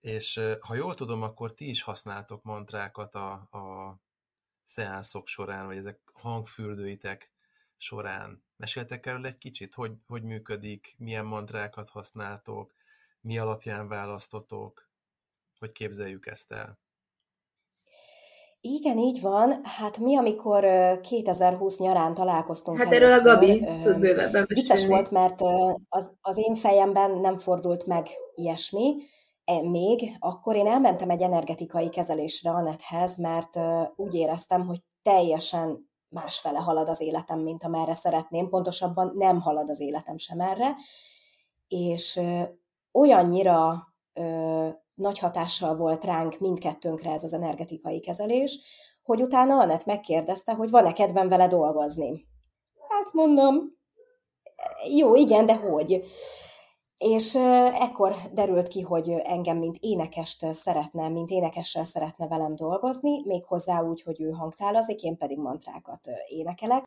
[0.00, 3.96] És ha jól tudom, akkor ti is használtok mantrákat a, a
[4.64, 7.32] szeánszok során, vagy ezek hangfürdőitek
[7.76, 8.44] során.
[8.56, 12.74] Meséltek erről egy kicsit, hogy, hogy működik, milyen mantrákat használtok,
[13.22, 14.90] mi alapján választotok,
[15.58, 16.80] hogy képzeljük ezt el?
[18.64, 19.60] Igen, így van.
[19.64, 20.64] Hát mi, amikor
[21.00, 25.40] 2020 nyarán találkoztunk Hát erről a Gabi tud bővebben Vicces volt, mert
[25.88, 28.94] az, az én fejemben nem fordult meg ilyesmi.
[29.44, 33.58] E, még akkor én elmentem egy energetikai kezelésre Anethez, mert
[33.96, 38.48] úgy éreztem, hogy teljesen másfele halad az életem, mint amerre szeretném.
[38.48, 40.74] Pontosabban nem halad az életem sem erre.
[41.68, 42.20] És
[42.92, 43.86] olyannyira
[44.94, 48.60] nagy hatással volt ránk mindkettőnkre ez az energetikai kezelés,
[49.02, 52.26] hogy utána Anett megkérdezte, hogy van-e kedvem vele dolgozni.
[52.88, 53.80] Hát mondom,
[54.96, 56.04] jó, igen, de hogy?
[56.98, 57.34] És
[57.72, 64.02] ekkor derült ki, hogy engem, mint énekest szeretne, mint énekessel szeretne velem dolgozni, méghozzá úgy,
[64.02, 66.84] hogy ő hangtálazik, én pedig mantrákat énekelek.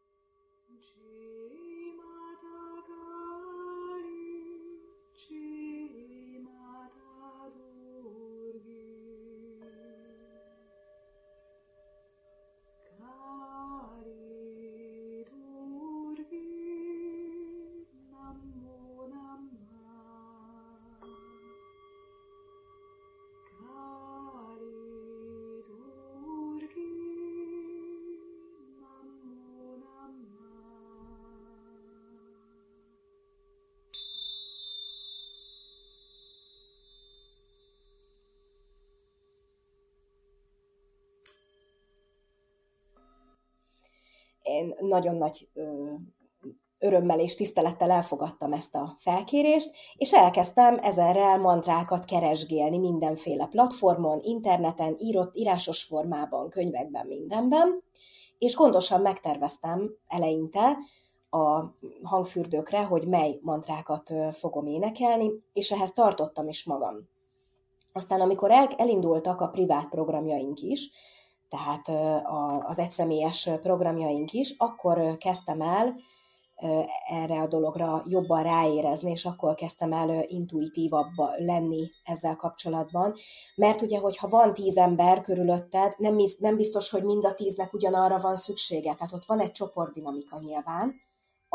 [44.56, 45.48] Én nagyon nagy
[46.80, 54.96] örömmel és tisztelettel elfogadtam ezt a felkérést, és elkezdtem ezerrel mantrákat keresgélni mindenféle platformon, interneten,
[55.00, 57.84] írott, írásos formában, könyvekben, mindenben,
[58.38, 60.78] és gondosan megterveztem eleinte
[61.30, 61.63] a
[62.04, 66.96] hangfürdőkre, hogy mely mantrákat fogom énekelni, és ehhez tartottam is magam.
[67.94, 70.89] Aztán, amikor elindultak a privát programjaink is,
[71.56, 71.89] tehát
[72.68, 75.96] az egyszemélyes programjaink is, akkor kezdtem el
[77.10, 83.13] erre a dologra jobban ráérezni, és akkor kezdtem el intuitívabb lenni ezzel kapcsolatban.
[83.56, 88.20] Mert ugye, hogyha van tíz ember körülötted, nem, nem biztos, hogy mind a tíznek ugyanarra
[88.20, 88.94] van szüksége.
[88.94, 90.96] Tehát ott van egy csoportdinamika nyilván,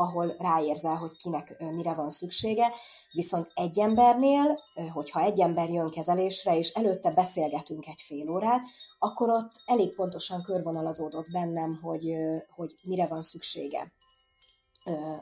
[0.00, 2.72] ahol ráérzel, hogy kinek mire van szüksége,
[3.12, 4.60] viszont egy embernél,
[4.92, 8.62] hogyha egy ember jön kezelésre, és előtte beszélgetünk egy fél órát,
[8.98, 12.14] akkor ott elég pontosan körvonalazódott bennem, hogy,
[12.56, 13.92] hogy mire van szüksége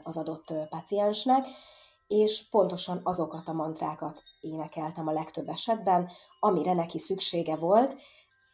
[0.03, 1.47] az adott paciensnek,
[2.07, 7.95] és pontosan azokat a mantrákat énekeltem a legtöbb esetben, amire neki szüksége volt,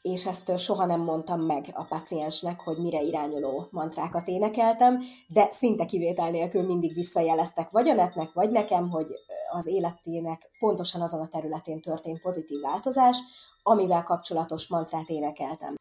[0.06, 5.86] és ezt soha nem mondtam meg a paciensnek, hogy mire irányuló mantrákat énekeltem, de szinte
[5.86, 9.08] kivétel nélkül mindig visszajeleztek vagy a netnek, vagy nekem, hogy
[9.52, 13.18] az életének pontosan azon a területén történt pozitív változás,
[13.64, 15.76] amivel kapcsolatos mantrát énekeltem.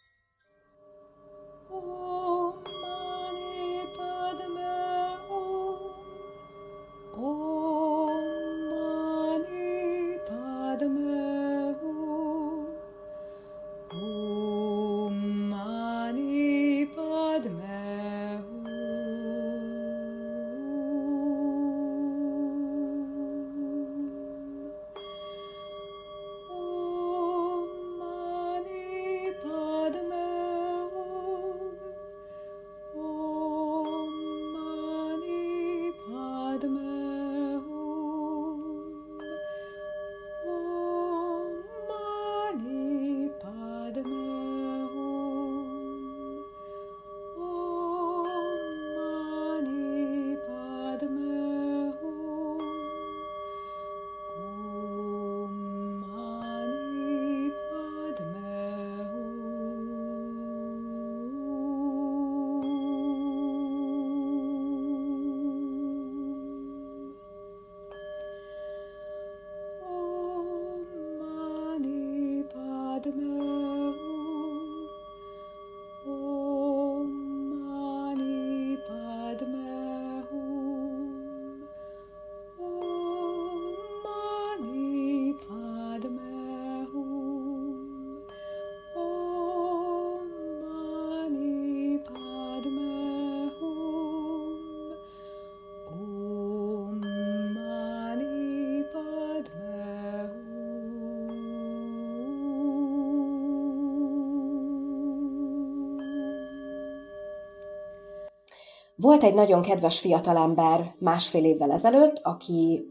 [109.05, 112.87] Volt egy nagyon kedves fiatalember másfél évvel ezelőtt, aki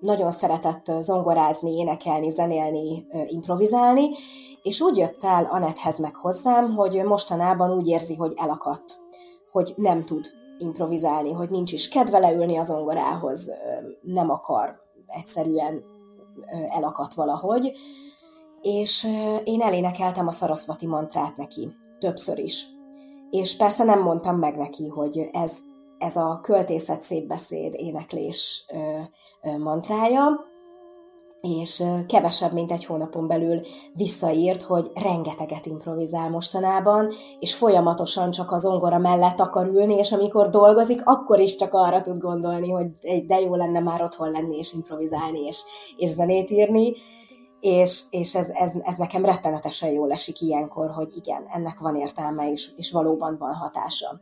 [0.00, 4.10] nagyon szeretett zongorázni, énekelni, zenélni, improvizálni,
[4.62, 9.00] és úgy jött el Anethez meg hozzám, hogy mostanában úgy érzi, hogy elakadt,
[9.50, 10.26] hogy nem tud
[10.58, 13.52] improvizálni, hogy nincs is kedve leülni a zongorához,
[14.02, 15.84] nem akar, egyszerűen
[16.66, 17.72] elakadt valahogy.
[18.62, 19.08] És
[19.44, 22.75] én elénekeltem a szaraszvati mantrát neki, többször is
[23.30, 25.58] és persze nem mondtam meg neki, hogy ez,
[25.98, 29.00] ez a költészet szép beszéd éneklés ö,
[29.48, 30.54] ö, mantrája,
[31.40, 33.60] és kevesebb, mint egy hónapon belül
[33.92, 40.48] visszaírt, hogy rengeteget improvizál mostanában, és folyamatosan csak az ongora mellett akar ülni, és amikor
[40.48, 42.90] dolgozik, akkor is csak arra tud gondolni, hogy
[43.26, 45.62] de jó lenne már otthon lenni, és improvizálni, és,
[45.96, 46.92] és zenét írni,
[47.66, 52.50] és, és ez, ez, ez nekem rettenetesen jól esik ilyenkor, hogy igen, ennek van értelme,
[52.50, 54.20] és, és valóban van hatása.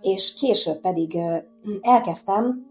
[0.00, 1.18] És később pedig
[1.80, 2.70] elkezdtem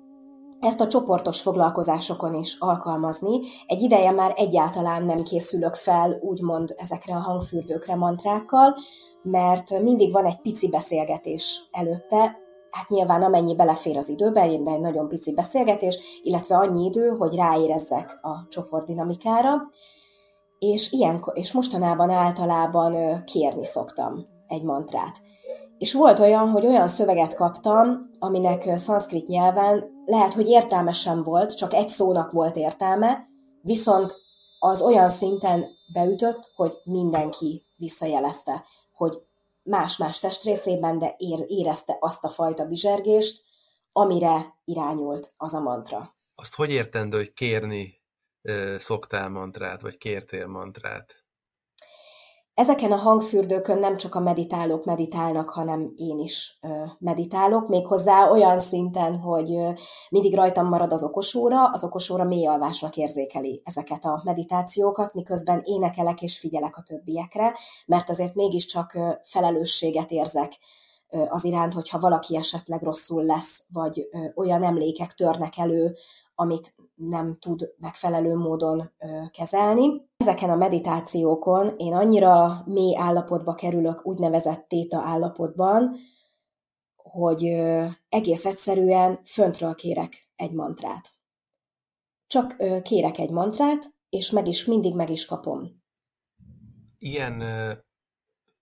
[0.59, 3.39] ezt a csoportos foglalkozásokon is alkalmazni.
[3.67, 8.75] Egy ideje már egyáltalán nem készülök fel, úgymond ezekre a hangfürdőkre, mantrákkal,
[9.21, 12.39] mert mindig van egy pici beszélgetés előtte,
[12.71, 17.35] hát nyilván amennyi belefér az időbe, de egy nagyon pici beszélgetés, illetve annyi idő, hogy
[17.35, 19.69] ráérezzek a csoport dinamikára,
[20.65, 25.21] és, ilyen, és mostanában általában kérni szoktam egy mantrát.
[25.77, 31.57] És volt olyan, hogy olyan szöveget kaptam, aminek szanszkrit nyelven lehet, hogy értelme sem volt,
[31.57, 33.23] csak egy szónak volt értelme,
[33.61, 34.15] viszont
[34.59, 39.17] az olyan szinten beütött, hogy mindenki visszajelezte, hogy
[39.63, 41.15] más-más testrészében, de
[41.47, 43.43] érezte azt a fajta bizsergést,
[43.91, 46.15] amire irányult az a mantra.
[46.35, 48.00] Azt hogy értendő, hogy kérni
[48.77, 51.21] szoktál mantrát, vagy kértél mantrát?
[52.53, 56.59] Ezeken a hangfürdőkön nem csak a meditálók meditálnak, hanem én is
[56.99, 59.57] meditálok, méghozzá olyan szinten, hogy
[60.09, 66.21] mindig rajtam marad az okosóra, az okosóra mély alvásnak érzékeli ezeket a meditációkat, miközben énekelek
[66.21, 70.57] és figyelek a többiekre, mert azért mégiscsak felelősséget érzek
[71.29, 75.95] az iránt, hogyha valaki esetleg rosszul lesz, vagy olyan emlékek törnek elő,
[76.35, 78.91] amit nem tud megfelelő módon
[79.31, 80.09] kezelni.
[80.17, 85.95] Ezeken a meditációkon én annyira mély állapotba kerülök, úgynevezett téta állapotban,
[86.95, 87.43] hogy
[88.09, 91.13] egész egyszerűen föntről kérek egy mantrát.
[92.27, 95.81] Csak kérek egy mantrát, és meg is, mindig meg is kapom.
[96.97, 97.43] Ilyen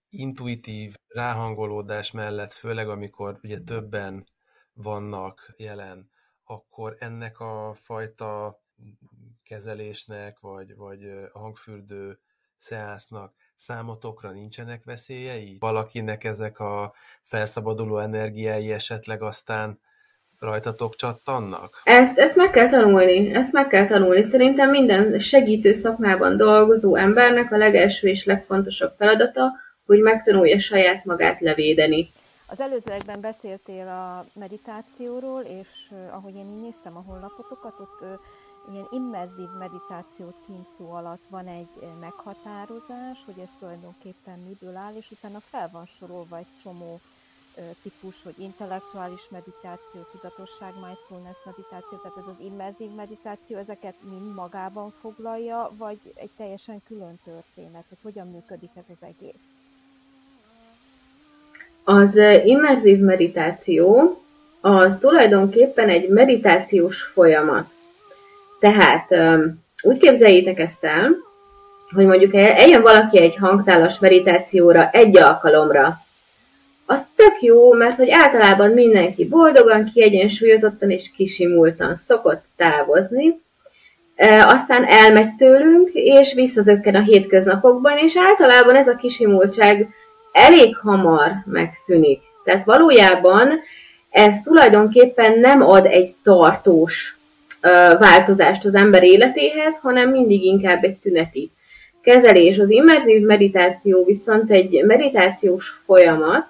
[0.10, 4.26] intuitív ráhangolódás mellett, főleg amikor ugye többen
[4.74, 6.10] vannak jelen,
[6.43, 8.62] akkor ennek a fajta
[9.43, 11.00] kezelésnek, vagy, vagy
[11.34, 12.19] hangfürdő
[12.58, 15.58] szeánsznak számotokra nincsenek veszélyei?
[15.60, 19.80] Valakinek ezek a felszabaduló energiái esetleg aztán
[20.39, 21.82] rajtatok csattannak?
[21.84, 24.22] Ezt, ezt meg kell tanulni, ezt meg kell tanulni.
[24.22, 29.52] Szerintem minden segítő szakmában dolgozó embernek a legelső és legfontosabb feladata,
[29.89, 32.12] hogy megtanulja saját magát levédeni.
[32.45, 38.19] Az előzőekben beszéltél a meditációról, és ahogy én így néztem a honlapotokat, ott
[38.71, 45.39] ilyen immerzív meditáció címszó alatt van egy meghatározás, hogy ez tulajdonképpen miből áll, és utána
[45.39, 46.99] fel van sorolva egy csomó
[47.82, 54.89] típus, hogy intellektuális meditáció, tudatosság, mindfulness meditáció, tehát ez az immerzív meditáció, ezeket mind magában
[54.89, 59.45] foglalja, vagy egy teljesen külön történet, hogy hogyan működik ez az egész?
[61.89, 64.17] Az immerzív meditáció
[64.62, 67.65] az tulajdonképpen egy meditációs folyamat.
[68.60, 69.08] Tehát
[69.82, 71.10] úgy képzeljétek ezt el,
[71.95, 75.97] hogy mondjuk eljön valaki egy hangtálas meditációra egy alkalomra,
[76.86, 83.39] az tök jó, mert hogy általában mindenki boldogan, kiegyensúlyozottan és kisimultan szokott távozni,
[84.45, 89.88] aztán elmegy tőlünk, és visszazökken a hétköznapokban, és általában ez a kisimultság
[90.32, 92.22] elég hamar megszűnik.
[92.44, 93.48] Tehát valójában
[94.10, 97.18] ez tulajdonképpen nem ad egy tartós
[98.00, 101.52] változást az ember életéhez, hanem mindig inkább egy tüneti
[102.02, 102.58] kezelés.
[102.58, 106.46] Az immerzív meditáció viszont egy meditációs folyamat,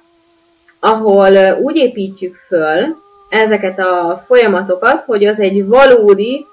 [0.79, 2.95] ahol úgy építjük föl
[3.29, 6.45] ezeket a folyamatokat, hogy az egy valódi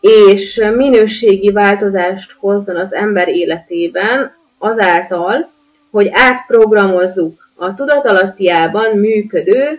[0.00, 5.50] és minőségi változást hozzon az ember életében azáltal,
[5.96, 9.78] hogy átprogramozzuk a tudatalattiában működő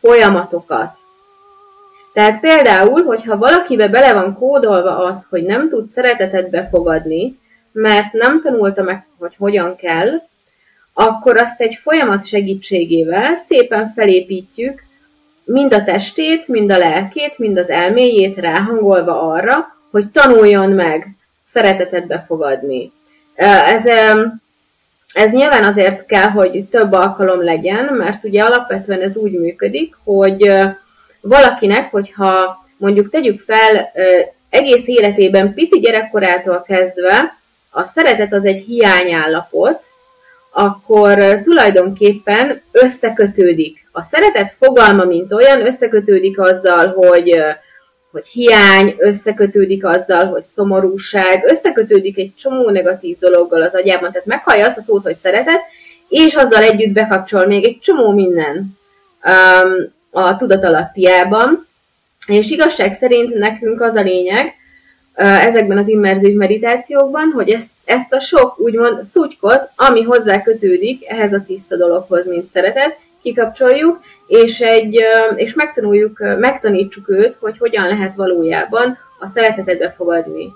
[0.00, 0.96] folyamatokat.
[2.12, 7.38] Tehát például, hogyha valakibe bele van kódolva az, hogy nem tud szeretetet befogadni,
[7.72, 10.08] mert nem tanulta meg, hogy hogyan kell,
[10.92, 14.82] akkor azt egy folyamat segítségével szépen felépítjük
[15.44, 21.06] mind a testét, mind a lelkét, mind az elméjét ráhangolva arra, hogy tanuljon meg
[21.44, 22.92] szeretetet befogadni.
[23.34, 23.86] Ez,
[25.12, 30.52] ez nyilván azért kell, hogy több alkalom legyen, mert ugye alapvetően ez úgy működik, hogy
[31.20, 33.92] valakinek, hogyha mondjuk tegyük fel
[34.50, 37.36] egész életében pici gyerekkorától kezdve,
[37.70, 39.80] a szeretet az egy hiányállapot,
[40.50, 43.88] akkor tulajdonképpen összekötődik.
[43.92, 47.42] A szeretet fogalma, mint olyan, összekötődik azzal, hogy,
[48.18, 54.66] hogy hiány, összekötődik azzal, hogy szomorúság, összekötődik egy csomó negatív dologgal az agyában, tehát meghallja
[54.66, 55.60] azt a szót, hogy szeretet,
[56.08, 58.78] és azzal együtt bekapcsol még egy csomó minden
[59.24, 61.66] um, a tudatalattiában.
[62.26, 64.54] És igazság szerint nekünk az a lényeg,
[65.14, 71.32] ezekben az immerzív meditációkban, hogy ezt, ezt a sok úgymond szutykot, ami hozzá kötődik ehhez
[71.32, 75.04] a tiszta dologhoz, mint szeretet, kikapcsoljuk, és, egy,
[75.34, 80.54] és megtanuljuk, megtanítsuk őt, hogy hogyan lehet valójában a szeretetet befogadni.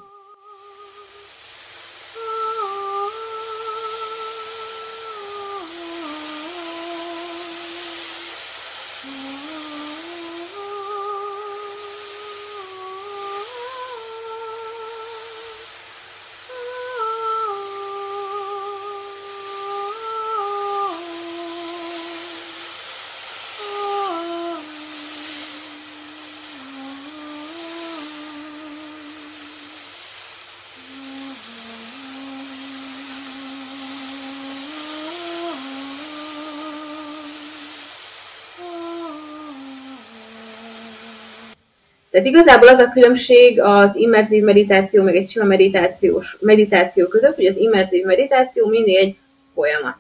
[42.22, 47.46] Tehát igazából az a különbség az immerzív meditáció, meg egy sima meditációs meditáció között, hogy
[47.46, 49.16] az immerzív meditáció mindig egy
[49.54, 49.96] folyamat.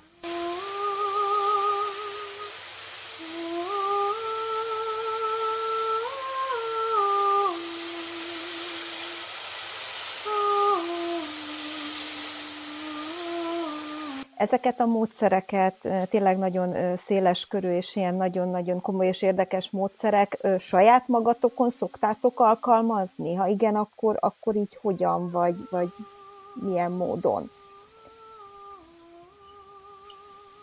[14.42, 15.74] Ezeket a módszereket
[16.10, 23.34] tényleg nagyon széles körű és ilyen nagyon-nagyon komoly és érdekes módszerek saját magatokon szoktátok alkalmazni?
[23.34, 25.88] Ha igen, akkor, akkor így hogyan, vagy, vagy
[26.54, 27.50] milyen módon?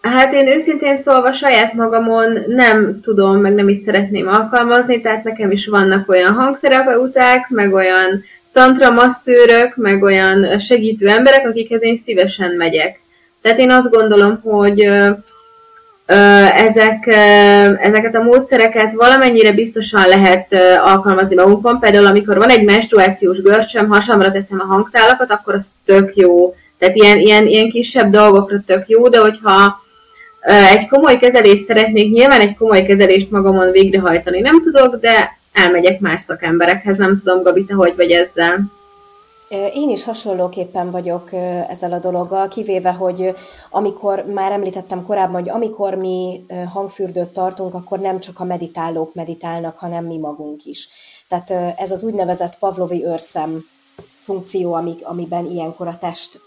[0.02, 5.52] Hát én őszintén szólva saját magamon nem tudom, meg nem is szeretném alkalmazni, tehát nekem
[5.52, 8.24] is vannak olyan hangterapeuták, meg olyan
[8.54, 13.00] tantra masszőrök, meg olyan segítő emberek, akikhez én szívesen megyek.
[13.42, 14.90] Tehát én azt gondolom, hogy
[16.56, 17.08] ezek,
[17.82, 21.80] ezeket a módszereket valamennyire biztosan lehet alkalmazni magunkon.
[21.80, 26.96] Például amikor van egy menstruációs görcsöm, hasamra teszem a hangtálakat, akkor az tök jó Tehát
[26.96, 29.82] ilyen, ilyen, ilyen kisebb dolgokra tök jó, de hogyha
[30.70, 36.22] egy komoly kezelést szeretnék, nyilván egy komoly kezelést magamon végrehajtani nem tudok, de elmegyek más
[36.22, 38.60] szakemberekhez, nem tudom, Gabi, te hogy vagy ezzel?
[39.50, 41.34] Én is hasonlóképpen vagyok
[41.70, 43.36] ezzel a dologgal, kivéve, hogy
[43.70, 49.78] amikor már említettem korábban, hogy amikor mi hangfürdőt tartunk, akkor nem csak a meditálók meditálnak,
[49.78, 50.90] hanem mi magunk is.
[51.28, 53.66] Tehát ez az úgynevezett pavlovi őrszem
[54.20, 54.74] funkció,
[55.04, 56.42] amiben ilyenkor a test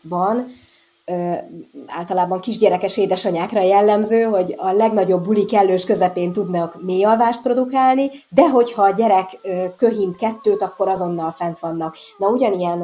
[0.00, 0.46] van,
[1.86, 8.82] általában kisgyerekes édesanyákra jellemző, hogy a legnagyobb buli kellős közepén tudnak mélyalvást produkálni, de hogyha
[8.82, 9.38] a gyerek
[9.76, 11.96] köhint kettőt, akkor azonnal fent vannak.
[12.18, 12.82] Na ugyanilyen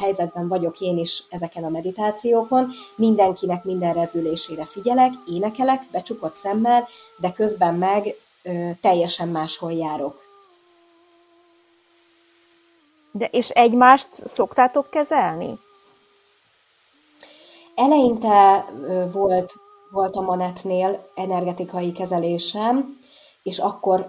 [0.00, 7.32] helyzetben vagyok én is ezeken a meditációkon, mindenkinek minden rezdülésére figyelek, énekelek, becsukott szemmel, de
[7.32, 8.14] közben meg
[8.80, 10.28] teljesen máshol járok.
[13.12, 15.58] De és egymást szoktátok kezelni?
[17.80, 18.64] Eleinte
[19.12, 19.52] volt,
[19.90, 22.98] volt a Manetnél energetikai kezelésem,
[23.42, 24.06] és akkor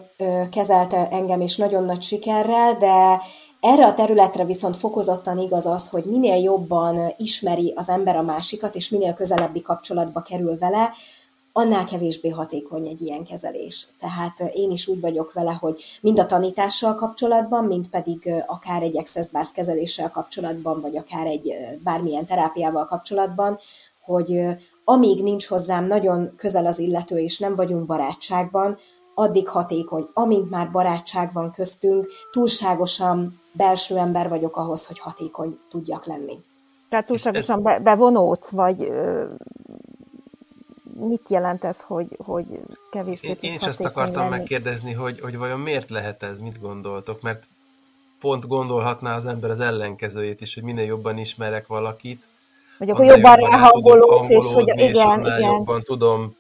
[0.52, 3.22] kezelte engem is nagyon nagy sikerrel, de
[3.60, 8.76] erre a területre viszont fokozottan igaz az, hogy minél jobban ismeri az ember a másikat,
[8.76, 10.92] és minél közelebbi kapcsolatba kerül vele,
[11.54, 13.88] annál kevésbé hatékony egy ilyen kezelés.
[14.00, 18.98] Tehát én is úgy vagyok vele, hogy mind a tanítással kapcsolatban, mind pedig akár egy
[18.98, 23.60] access bars kezeléssel kapcsolatban, vagy akár egy bármilyen terápiával kapcsolatban,
[24.02, 24.42] hogy
[24.84, 28.78] amíg nincs hozzám nagyon közel az illető, és nem vagyunk barátságban,
[29.16, 30.08] addig hatékony.
[30.14, 36.44] Amint már barátság van köztünk, túlságosan belső ember vagyok ahhoz, hogy hatékony tudjak lenni.
[36.90, 38.92] Tehát túlságosan be, bevonódsz, vagy
[41.08, 42.46] mit jelent ez, hogy, hogy
[42.92, 44.38] kevésbé Én, én is ezt akartam lenni?
[44.38, 47.48] megkérdezni, hogy, hogy vajon miért lehet ez, mit gondoltok, mert
[48.20, 52.24] pont gondolhatná az ember az ellenkezőjét is, hogy minél jobban ismerek valakit,
[52.78, 55.40] vagy akkor jobban ráhangolódsz, és hogy igen, és igen.
[55.40, 56.36] jobban tudom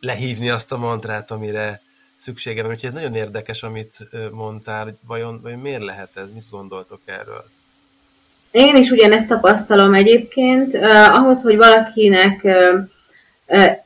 [0.00, 1.80] lehívni azt a mantrát, amire
[2.14, 2.74] szükségem van.
[2.74, 7.44] Úgyhogy ez nagyon érdekes, amit mondtál, vajon, vajon miért lehet ez, mit gondoltok erről?
[8.50, 10.74] Én is ugyanezt tapasztalom egyébként.
[10.74, 12.52] Uh, ahhoz, hogy valakinek uh,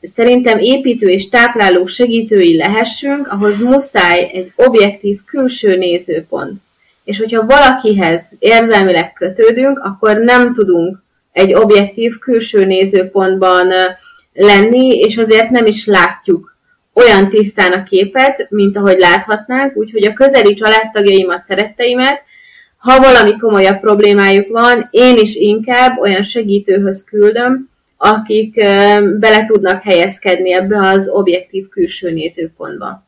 [0.01, 6.61] szerintem építő és tápláló segítői lehessünk, ahhoz muszáj egy objektív külső nézőpont.
[7.03, 10.97] És hogyha valakihez érzelmileg kötődünk, akkor nem tudunk
[11.31, 13.67] egy objektív külső nézőpontban
[14.33, 16.55] lenni, és azért nem is látjuk
[16.93, 22.23] olyan tisztán a képet, mint ahogy láthatnánk, úgyhogy a közeli családtagjaimat, szeretteimet,
[22.77, 27.69] ha valami komolyabb problémájuk van, én is inkább olyan segítőhöz küldöm,
[28.03, 28.53] akik
[29.19, 33.03] bele tudnak helyezkedni ebbe az objektív külső nézőpontba.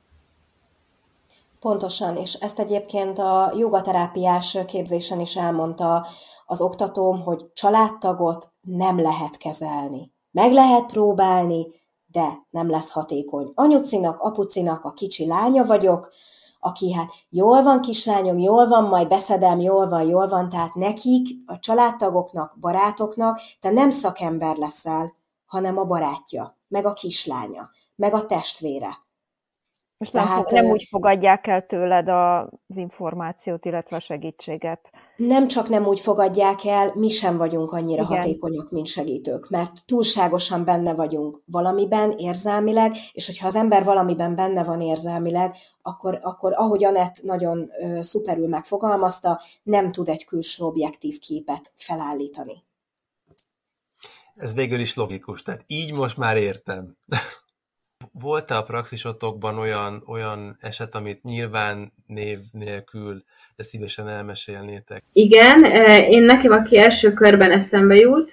[1.59, 6.07] Pontosan, és ezt egyébként a jogaterápiás képzésen is elmondta
[6.45, 10.11] az oktatóm, hogy családtagot nem lehet kezelni.
[10.31, 11.67] Meg lehet próbálni,
[12.11, 13.51] de nem lesz hatékony.
[13.55, 16.13] Anyucinak, apucinak a kicsi lánya vagyok,
[16.63, 21.27] aki hát jól van kislányom, jól van, majd beszedem, jól van, jól van, tehát nekik,
[21.45, 25.13] a családtagoknak, barátoknak, te nem szakember leszel,
[25.45, 29.02] hanem a barátja, meg a kislánya, meg a testvére.
[29.97, 34.91] És Tehát, nem, nem úgy fogadják el tőled az információt, illetve a segítséget.
[35.15, 38.17] Nem csak nem úgy fogadják el, mi sem vagyunk annyira Igen.
[38.17, 44.63] hatékonyak, mint segítők, mert túlságosan benne vagyunk valamiben érzelmileg, és hogyha az ember valamiben benne
[44.63, 51.19] van érzelmileg, akkor, akkor ahogy Anett nagyon ö, szuperül megfogalmazta, nem tud egy külső objektív
[51.19, 52.63] képet felállítani.
[54.35, 56.95] Ez végül is logikus, tehát így most már értem.
[58.19, 63.23] Volt-e a praxisotokban olyan, olyan eset, amit nyilván név nélkül
[63.55, 65.03] de szívesen elmesélnétek?
[65.13, 65.63] Igen,
[66.09, 68.31] én nekem, aki első körben eszembe jut,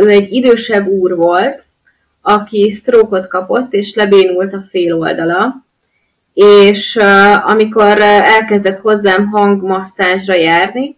[0.00, 1.64] ő egy idősebb úr volt,
[2.22, 5.54] aki sztrókot kapott, és lebénult a fél oldala,
[6.34, 6.96] és
[7.44, 10.96] amikor elkezdett hozzám hangmasszázsra járni,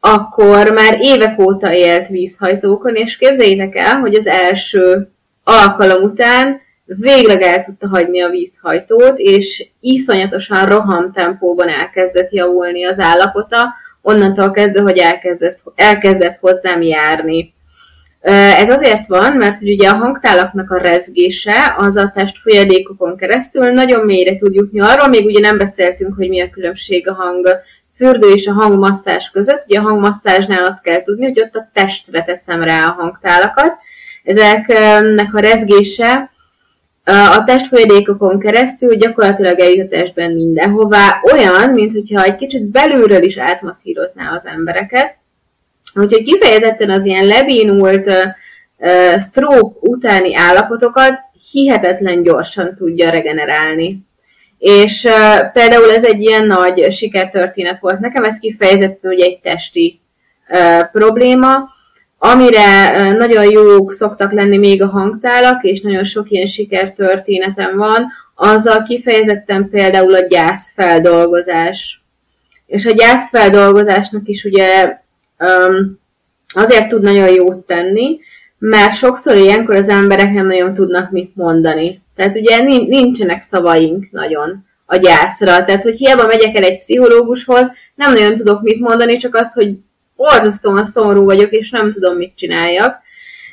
[0.00, 5.10] akkor már évek óta élt vízhajtókon, és képzeljétek el, hogy az első
[5.44, 12.98] alkalom után végleg el tudta hagyni a vízhajtót, és iszonyatosan roham tempóban elkezdett javulni az
[12.98, 17.54] állapota, onnantól kezdve, hogy elkezdett, elkezdett hozzám járni.
[18.58, 24.04] Ez azért van, mert ugye a hangtálaknak a rezgése az a test folyadékokon keresztül nagyon
[24.04, 27.48] mélyre tud jutni arról, még ugye nem beszéltünk, hogy mi a különbség a hang
[27.96, 29.64] fürdő és a hangmasszás között.
[29.66, 33.76] Ugye a hangmasszásnál azt kell tudni, hogy ott a testre teszem rá a hangtálakat.
[34.24, 36.31] Ezeknek a rezgése
[37.04, 43.38] a testfolyadékokon keresztül gyakorlatilag eljut a testben mindenhová, olyan, mint hogyha egy kicsit belülről is
[43.38, 45.20] átmasszírozná az embereket,
[45.94, 51.14] Úgyhogy kifejezetten az ilyen lebénult uh, stroke utáni állapotokat
[51.50, 53.98] hihetetlen gyorsan tudja regenerálni.
[54.58, 60.00] És uh, például ez egy ilyen nagy sikertörténet volt nekem, ez kifejezetten ugye egy testi
[60.48, 61.68] uh, probléma,
[62.24, 68.82] amire nagyon jók szoktak lenni még a hangtálak, és nagyon sok ilyen sikertörténetem van, azzal
[68.82, 72.02] kifejezetten például a gyászfeldolgozás.
[72.66, 74.98] És a gyászfeldolgozásnak is ugye
[76.54, 78.20] azért tud nagyon jót tenni,
[78.58, 82.02] mert sokszor ilyenkor az emberek nem nagyon tudnak mit mondani.
[82.16, 85.64] Tehát ugye nincsenek szavaink nagyon a gyászra.
[85.64, 89.76] Tehát, hogy hiába megyek el egy pszichológushoz, nem nagyon tudok mit mondani, csak azt, hogy
[90.16, 93.00] borzasztóan szomorú vagyok, és nem tudom, mit csináljak.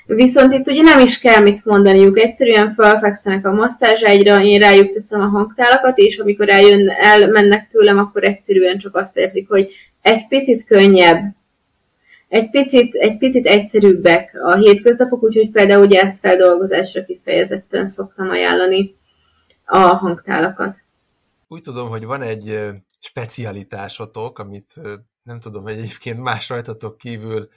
[0.06, 5.22] Viszont itt ugye nem is kell mit mondaniuk, egyszerűen felfekszenek a masztázságyra, én rájuk teszem
[5.22, 9.70] a hangtálakat, és amikor eljön, elmennek tőlem, akkor egyszerűen csak azt érzik, hogy
[10.02, 11.36] egy picit könnyebb,
[12.28, 15.88] egy picit, egy picit egyszerűbbek a hétköznapok, úgyhogy például
[16.22, 18.96] feldolgozásra kifejezetten szoktam ajánlani
[19.66, 20.78] a hangtálakat.
[21.48, 22.60] Úgy tudom, hogy van egy
[23.00, 24.74] specialitásotok, amit
[25.24, 27.50] nem tudom, hogy egyébként más rajtatok kívül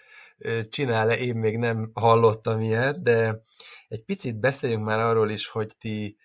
[0.68, 3.42] csinál-e, én még nem hallottam ilyet, de
[3.88, 6.16] egy picit beszéljünk már arról is, hogy ti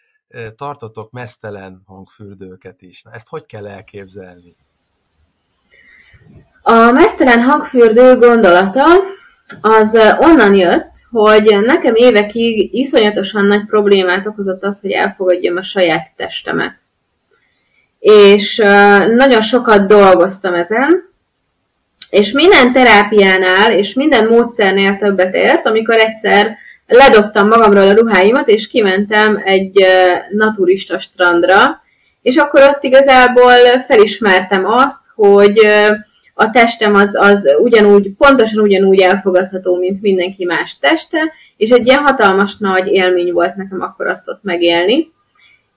[0.56, 3.02] tartotok mesztelen hangfürdőket is.
[3.02, 4.56] Na, ezt hogy kell elképzelni?
[6.62, 8.86] A mesztelen hangfürdő gondolata
[9.62, 16.12] az onnan jött, hogy nekem évekig iszonyatosan nagy problémát okozott az, hogy elfogadjam a saját
[16.16, 16.80] testemet.
[18.00, 18.56] És
[19.16, 21.07] nagyon sokat dolgoztam ezen,
[22.10, 28.68] és minden terápiánál és minden módszernél többet ért, amikor egyszer ledobtam magamról a ruháimat, és
[28.68, 29.86] kimentem egy
[30.32, 31.82] naturista strandra,
[32.22, 33.54] és akkor ott igazából
[33.88, 35.68] felismertem azt, hogy
[36.34, 42.04] a testem az, az ugyanúgy, pontosan ugyanúgy elfogadható, mint mindenki más teste, és egy ilyen
[42.04, 45.12] hatalmas nagy élmény volt nekem akkor azt ott megélni.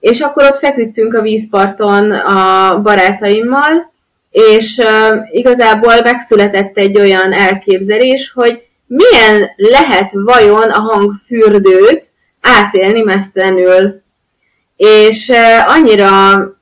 [0.01, 3.93] És akkor ott feküdtünk a vízparton a barátaimmal,
[4.31, 12.05] és uh, igazából megszületett egy olyan elképzelés, hogy milyen lehet vajon a hangfürdőt
[12.41, 14.03] átélni mesztelenül.
[14.76, 16.11] És uh, annyira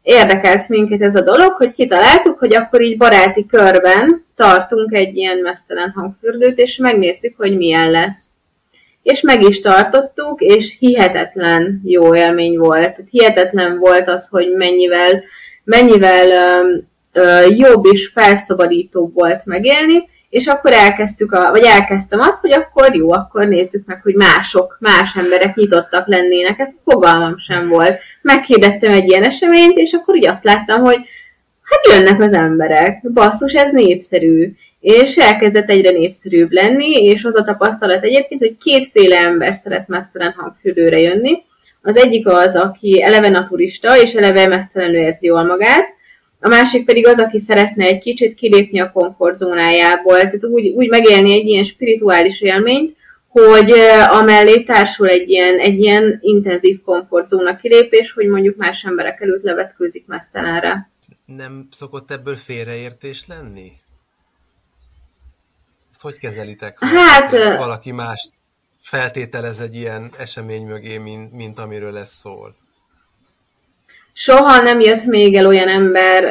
[0.02, 5.38] érdekelt minket ez a dolog, hogy kitaláltuk, hogy akkor így baráti körben tartunk egy ilyen
[5.38, 8.26] mesztelen hangfürdőt, és megnézzük, hogy milyen lesz.
[9.02, 12.96] És meg is tartottuk, és hihetetlen jó élmény volt.
[13.10, 15.22] Hihetetlen volt az, hogy mennyivel,
[15.64, 16.26] mennyivel
[17.56, 23.12] jobb és felszabadítóbb volt megélni, és akkor elkezdtük, a, vagy elkezdtem azt, hogy akkor jó,
[23.12, 26.58] akkor nézzük meg, hogy mások, más emberek nyitottak lennének.
[26.58, 27.98] Ez fogalmam sem volt.
[28.22, 30.98] Meghirdettem egy ilyen eseményt, és akkor úgy azt láttam, hogy
[31.62, 33.10] hát jönnek az emberek.
[33.12, 34.52] Basszus, ez népszerű.
[34.80, 40.34] És elkezdett egyre népszerűbb lenni, és az a tapasztalat egyébként, hogy kétféle ember szeret mesztelen
[40.36, 41.42] hangfürdőre jönni.
[41.82, 45.96] Az egyik az, aki eleve naturista, és eleve mesztelenül érzi jól magát,
[46.40, 51.32] a másik pedig az, aki szeretne egy kicsit kilépni a komfortzónájából, tehát úgy, úgy megélni
[51.32, 52.96] egy ilyen spirituális élményt,
[53.28, 53.70] hogy
[54.08, 60.06] amellé társul egy ilyen, egy ilyen intenzív komfortzóna kilépés, hogy mondjuk más emberek előtt levetkőzik
[60.06, 60.90] mesztelenre.
[61.24, 63.72] Nem szokott ebből félreértés lenni?
[65.90, 68.30] Ezt hogy kezelitek, ha hát, valaki mást
[68.80, 72.54] feltételez egy ilyen esemény mögé, mint, mint amiről ez szól?
[74.20, 76.24] Soha nem jött még el olyan ember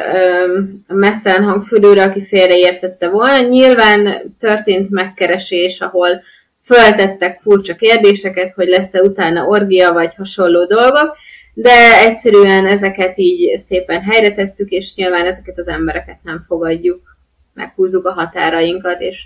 [0.86, 3.40] a mesztelen hangfürdőre, aki félreértette volna.
[3.40, 6.08] Nyilván történt megkeresés, ahol
[6.64, 11.16] föltettek furcsa kérdéseket, hogy lesz-e utána orgia vagy hasonló dolgok,
[11.54, 17.16] de egyszerűen ezeket így szépen helyre tesszük, és nyilván ezeket az embereket nem fogadjuk,
[17.54, 19.22] meghúzzuk a határainkat, és,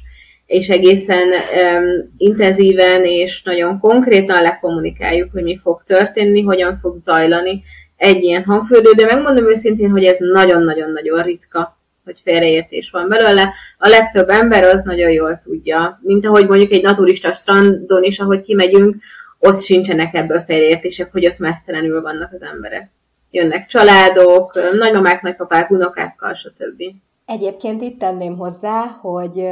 [0.47, 7.63] és egészen um, intenzíven és nagyon konkrétan lekommunikáljuk, hogy mi fog történni, hogyan fog zajlani
[8.03, 13.53] egy ilyen hangfürdő, de megmondom őszintén, hogy ez nagyon-nagyon-nagyon ritka, hogy félreértés van belőle.
[13.79, 18.43] A legtöbb ember az nagyon jól tudja, mint ahogy mondjuk egy naturista strandon is, ahogy
[18.43, 18.97] kimegyünk,
[19.39, 22.91] ott sincsenek ebből félreértések, hogy ott mesztelenül vannak az emberek.
[23.31, 26.83] Jönnek családok, nagymamák, nagypapák, unokákkal, stb.
[27.27, 29.45] Egyébként itt tenném hozzá, hogy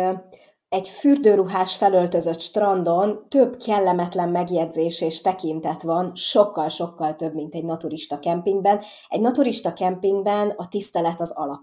[0.71, 8.19] egy fürdőruhás felöltözött strandon több kellemetlen megjegyzés és tekintet van, sokkal-sokkal több, mint egy naturista
[8.19, 8.81] kempingben.
[9.09, 11.61] Egy naturista kempingben a tisztelet az alap.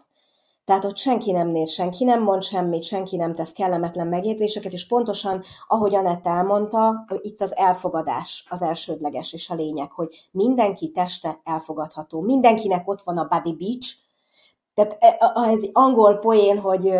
[0.65, 4.87] Tehát ott senki nem néz, senki nem mond semmit, senki nem tesz kellemetlen megjegyzéseket, és
[4.87, 11.39] pontosan, ahogy Anett elmondta, itt az elfogadás az elsődleges és a lényeg, hogy mindenki teste
[11.43, 12.21] elfogadható.
[12.21, 13.95] Mindenkinek ott van a body beach,
[14.73, 14.97] tehát
[15.51, 16.93] ez angol poén, hogy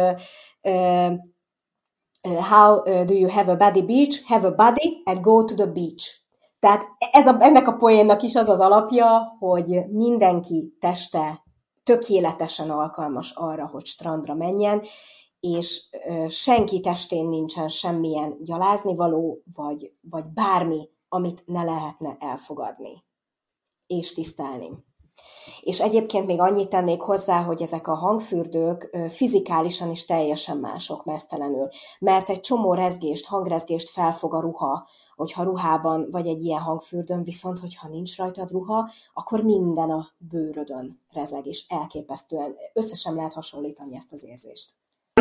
[2.35, 4.23] how do you have a body beach?
[4.25, 6.25] Have a body and go to the beach.
[6.59, 11.43] Tehát ez a, ennek a poénnak is az az alapja, hogy mindenki teste
[11.83, 14.81] tökéletesen alkalmas arra, hogy strandra menjen,
[15.39, 15.89] és
[16.27, 23.05] senki testén nincsen semmilyen gyaláznivaló, vagy, vagy bármi, amit ne lehetne elfogadni
[23.87, 24.85] és tisztelni.
[25.67, 31.67] És egyébként még annyit tennék hozzá, hogy ezek a hangfürdők fizikálisan is teljesen mások mesztelenül,
[31.99, 37.59] mert egy csomó rezgést, hangrezgést felfog a ruha, hogyha ruhában vagy egy ilyen hangfürdőn, viszont
[37.59, 44.13] hogyha nincs rajtad ruha, akkor minden a bőrödön rezeg, és elképesztően összesen lehet hasonlítani ezt
[44.13, 44.69] az érzést.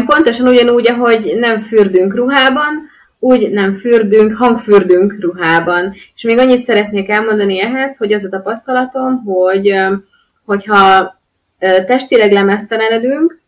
[0.06, 2.72] Pontosan ugyanúgy, ahogy nem fürdünk ruhában,
[3.18, 5.94] úgy nem fürdünk, hangfürdünk ruhában.
[6.14, 9.72] És még annyit szeretnék elmondani ehhez, hogy az a tapasztalatom, hogy
[10.46, 11.14] hogyha
[11.86, 13.44] testileg lemeztelenedünk,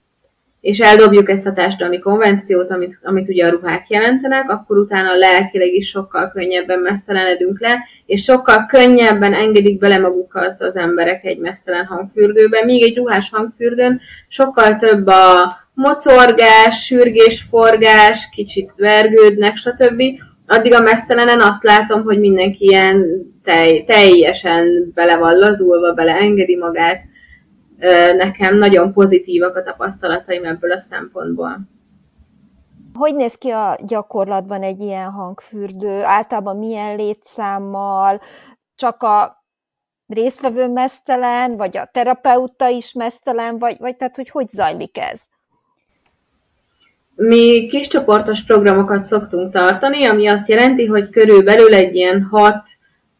[0.60, 5.72] és eldobjuk ezt a társadalmi konvenciót, amit, amit ugye a ruhák jelentenek, akkor utána lelkileg
[5.72, 11.84] is sokkal könnyebben mesztelenedünk le, és sokkal könnyebben engedik bele magukat az emberek egy mesztelen
[11.84, 20.02] hangfürdőbe, míg egy ruhás hangfürdőn sokkal több a mocorgás, sürgésforgás, kicsit vergődnek, stb.
[20.50, 23.06] Addig a mesztelenen azt látom, hogy mindenki ilyen
[23.42, 27.02] tej, teljesen bele van lazulva, beleengedi magát.
[28.16, 31.58] Nekem nagyon pozitívak a tapasztalataim ebből a szempontból.
[32.94, 36.02] Hogy néz ki a gyakorlatban egy ilyen hangfürdő?
[36.02, 38.20] Általában milyen létszámmal?
[38.74, 39.44] Csak a
[40.06, 45.22] résztvevő mesztelen, vagy a terapeuta is mesztelen, vagy, vagy tehát, hogy hogy zajlik ez?
[47.20, 52.54] Mi kiscsoportos programokat szoktunk tartani, ami azt jelenti, hogy körülbelül egy ilyen 6,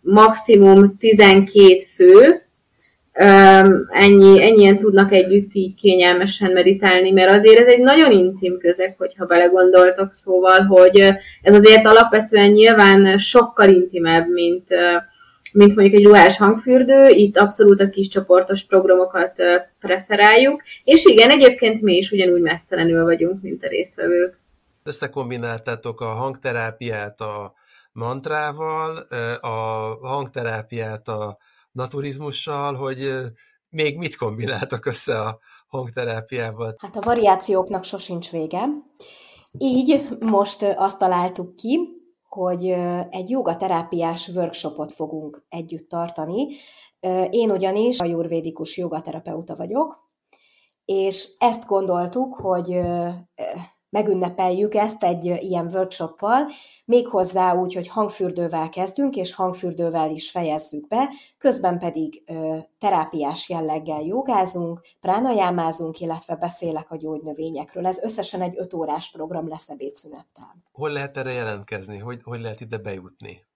[0.01, 2.42] maximum 12 fő,
[3.90, 9.26] ennyi, ennyien tudnak együtt így kényelmesen meditálni, mert azért ez egy nagyon intim közeg, hogyha
[9.26, 10.99] belegondoltok, szóval, hogy
[11.42, 14.68] ez azért alapvetően nyilván sokkal intimebb, mint,
[15.53, 19.34] mint mondjuk egy ruhás hangfürdő, itt abszolút a kis csoportos programokat
[19.80, 24.40] preferáljuk, és igen, egyébként mi is ugyanúgy mesztelenül vagyunk, mint a résztvevők.
[24.82, 27.55] Összekombináltátok a hangterápiát a
[27.92, 28.96] mantrával,
[29.40, 29.49] a
[30.09, 31.36] hangterápiát a
[31.72, 33.11] naturizmussal, hogy
[33.70, 35.38] még mit kombináltak össze a
[35.68, 36.74] hangterápiával?
[36.78, 38.64] Hát a variációknak sosincs vége.
[39.59, 41.78] Így most azt találtuk ki,
[42.39, 42.76] hogy
[43.11, 46.47] egy jogaterápiás workshopot fogunk együtt tartani.
[47.30, 50.11] Én ugyanis a jurvédikus jogaterapeuta vagyok,
[50.84, 52.80] és ezt gondoltuk, hogy
[53.91, 56.47] megünnepeljük ezt egy ilyen workshoppal,
[56.84, 61.09] méghozzá úgy, hogy hangfürdővel kezdünk, és hangfürdővel is fejezzük be,
[61.39, 67.86] közben pedig ö, terápiás jelleggel jogázunk, pránajámázunk, illetve beszélek a gyógynövényekről.
[67.86, 70.57] Ez összesen egy öt órás program lesz ebédszünettel.
[70.72, 71.99] Hol lehet erre jelentkezni?
[71.99, 73.47] Hogy, hogy lehet ide bejutni?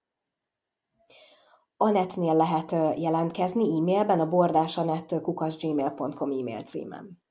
[1.76, 7.21] Anetnél lehet jelentkezni e-mailben, a bordásanett.kukasgmail.com e-mail címem.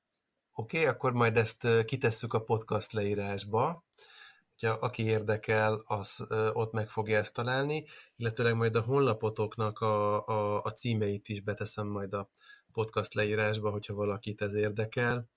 [0.54, 3.84] Oké, okay, akkor majd ezt kitesszük a podcast leírásba,
[4.50, 7.84] hogyha aki érdekel, az ott meg fogja ezt találni,
[8.16, 12.28] illetőleg majd a honlapotoknak a, a, a címeit is beteszem majd a
[12.72, 15.28] podcast leírásba, hogyha valakit ez érdekel,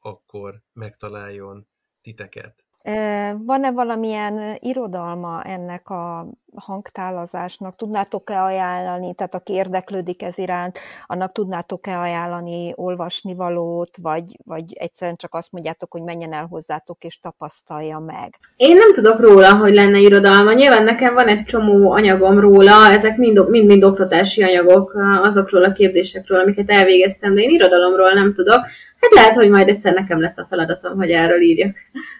[0.00, 1.66] akkor megtaláljon
[2.00, 2.65] titeket.
[3.38, 7.76] Van-e valamilyen irodalma ennek a hangtálazásnak?
[7.76, 15.34] Tudnátok-e ajánlani, tehát aki érdeklődik ez iránt, annak tudnátok-e ajánlani olvasnivalót, vagy, vagy egyszerűen csak
[15.34, 18.34] azt mondjátok, hogy menjen el hozzátok és tapasztalja meg?
[18.56, 20.52] Én nem tudok róla, hogy lenne irodalma.
[20.52, 26.40] Nyilván nekem van egy csomó anyagom róla, ezek mind-mind mind oktatási anyagok azokról a képzésekről,
[26.40, 28.60] amiket elvégeztem, de én irodalomról nem tudok.
[29.06, 31.76] Hát lehet, hogy majd egyszer nekem lesz a feladatom, hogy erről írjak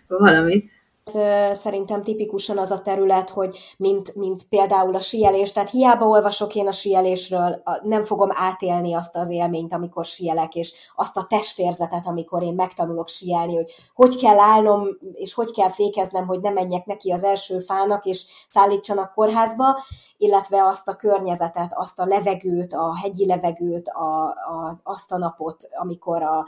[0.06, 0.70] valamit
[1.52, 6.66] szerintem tipikusan az a terület, hogy mint, mint például a síelés, tehát hiába olvasok én
[6.66, 12.42] a síelésről, nem fogom átélni azt az élményt, amikor síelek, és azt a testérzetet, amikor
[12.42, 17.12] én megtanulok síelni, hogy hogy kell állnom, és hogy kell fékeznem, hogy ne menjek neki
[17.12, 19.82] az első fának, és szállítsanak kórházba,
[20.16, 25.68] illetve azt a környezetet, azt a levegőt, a hegyi levegőt, a, a, azt a napot,
[25.76, 26.46] amikor a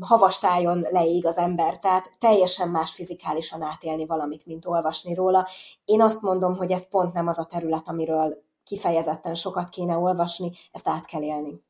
[0.00, 1.78] havastájon leég az ember.
[1.78, 3.62] Tehát teljesen más fizikálisan
[3.92, 5.48] átélni valamit, mint olvasni róla.
[5.84, 10.50] Én azt mondom, hogy ez pont nem az a terület, amiről kifejezetten sokat kéne olvasni,
[10.72, 11.62] ezt át kell élni.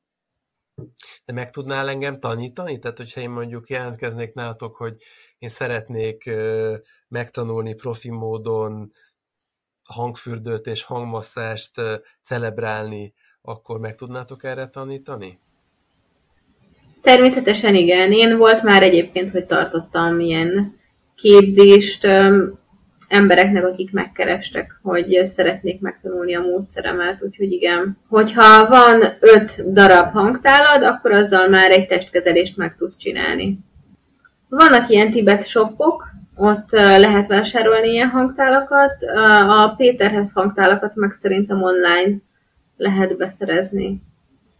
[1.25, 2.79] De meg tudnál engem tanítani?
[2.79, 4.97] Tehát, hogyha én mondjuk jelentkeznék nálatok, hogy
[5.39, 6.31] én szeretnék
[7.09, 8.93] megtanulni profi módon
[9.85, 11.81] hangfürdőt és hangmasszást
[12.23, 15.39] celebrálni, akkor meg tudnátok erre tanítani?
[17.03, 18.13] Természetesen igen.
[18.13, 20.81] Én volt már egyébként, hogy tartottam ilyen
[21.23, 22.07] képzést
[23.09, 27.97] embereknek, akik megkerestek, hogy szeretnék megtanulni a módszeremet, úgyhogy igen.
[28.09, 33.59] Hogyha van öt darab hangtálad, akkor azzal már egy testkezelést meg tudsz csinálni.
[34.49, 38.93] Vannak ilyen Tibet shopok, ott lehet vásárolni ilyen hangtálakat,
[39.49, 42.17] a Péterhez hangtálakat meg szerintem online
[42.77, 44.03] lehet beszerezni.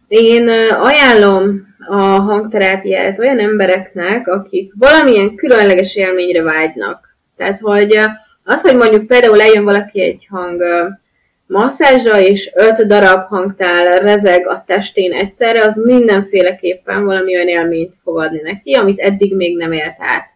[0.07, 0.49] Én
[0.79, 7.17] ajánlom a hangterápiát olyan embereknek, akik valamilyen különleges élményre vágynak.
[7.37, 7.99] Tehát, hogy
[8.43, 10.61] az, hogy mondjuk például eljön valaki egy hang
[11.45, 18.19] masszázsra, és öt darab hangtál rezeg a testén egyszerre, az mindenféleképpen valami olyan élményt fog
[18.19, 20.31] adni neki, amit eddig még nem élt át.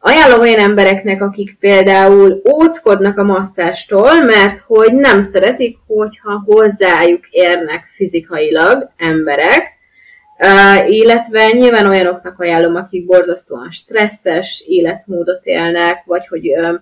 [0.00, 7.84] Ajánlom olyan embereknek, akik például óckodnak a masszástól, mert hogy nem szeretik, hogyha hozzájuk érnek
[7.96, 9.77] fizikailag emberek,
[10.40, 16.80] Uh, illetve nyilván olyanoknak ajánlom, akik borzasztóan stresszes életmódot élnek, vagy hogy uh,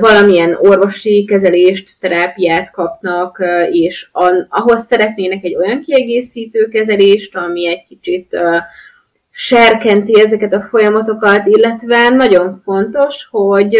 [0.00, 4.08] valamilyen orvosi kezelést, terápiát kapnak, és
[4.48, 8.36] ahhoz szeretnének egy olyan kiegészítő kezelést, ami egy kicsit
[9.30, 13.74] serkenti ezeket a folyamatokat, illetve nagyon fontos, hogy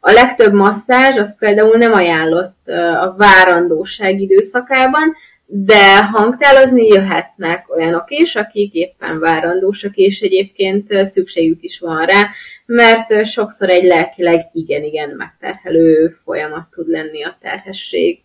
[0.00, 2.68] a legtöbb masszázs az például nem ajánlott
[3.00, 5.14] a várandóság időszakában,
[5.46, 12.30] de hangtálozni jöhetnek olyanok is, akik éppen várandósak, és egyébként szükségük is van rá,
[12.66, 18.22] mert sokszor egy lelkileg igen-igen megterhelő folyamat tud lenni a terhesség.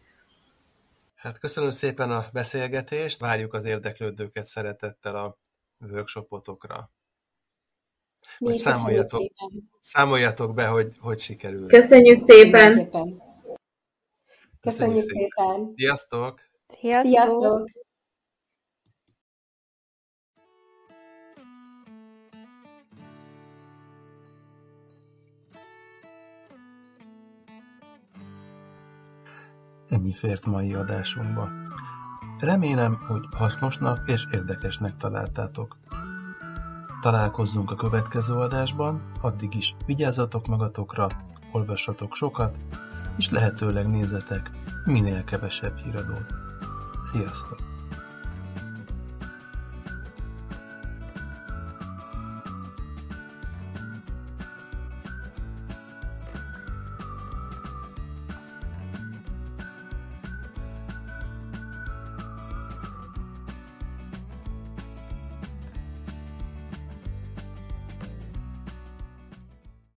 [1.16, 5.38] Hát köszönöm szépen a beszélgetést, várjuk az érdeklődőket szeretettel a
[5.92, 6.92] workshopotokra.
[8.40, 9.22] Mi számoljatok,
[9.80, 11.68] számoljatok be, hogy hogy sikerül.
[11.68, 12.90] Köszönjük szépen!
[12.90, 13.20] Köszönjük,
[14.60, 15.30] Köszönjük szépen!
[15.30, 15.74] szépen.
[15.76, 16.49] Sziasztok!
[16.78, 17.12] Sziasztok!
[17.12, 17.68] Sziasztok.
[29.90, 31.50] Ennyi fért mai adásunkba.
[32.40, 35.78] Remélem, hogy hasznosnak és érdekesnek találtátok.
[37.02, 41.08] Találkozzunk a következő adásban, addig is vigyázzatok magatokra,
[41.52, 42.58] olvassatok sokat,
[43.18, 44.50] és lehetőleg nézzetek
[44.86, 46.49] minél kevesebb híradót.
[47.04, 47.69] Sziasztok!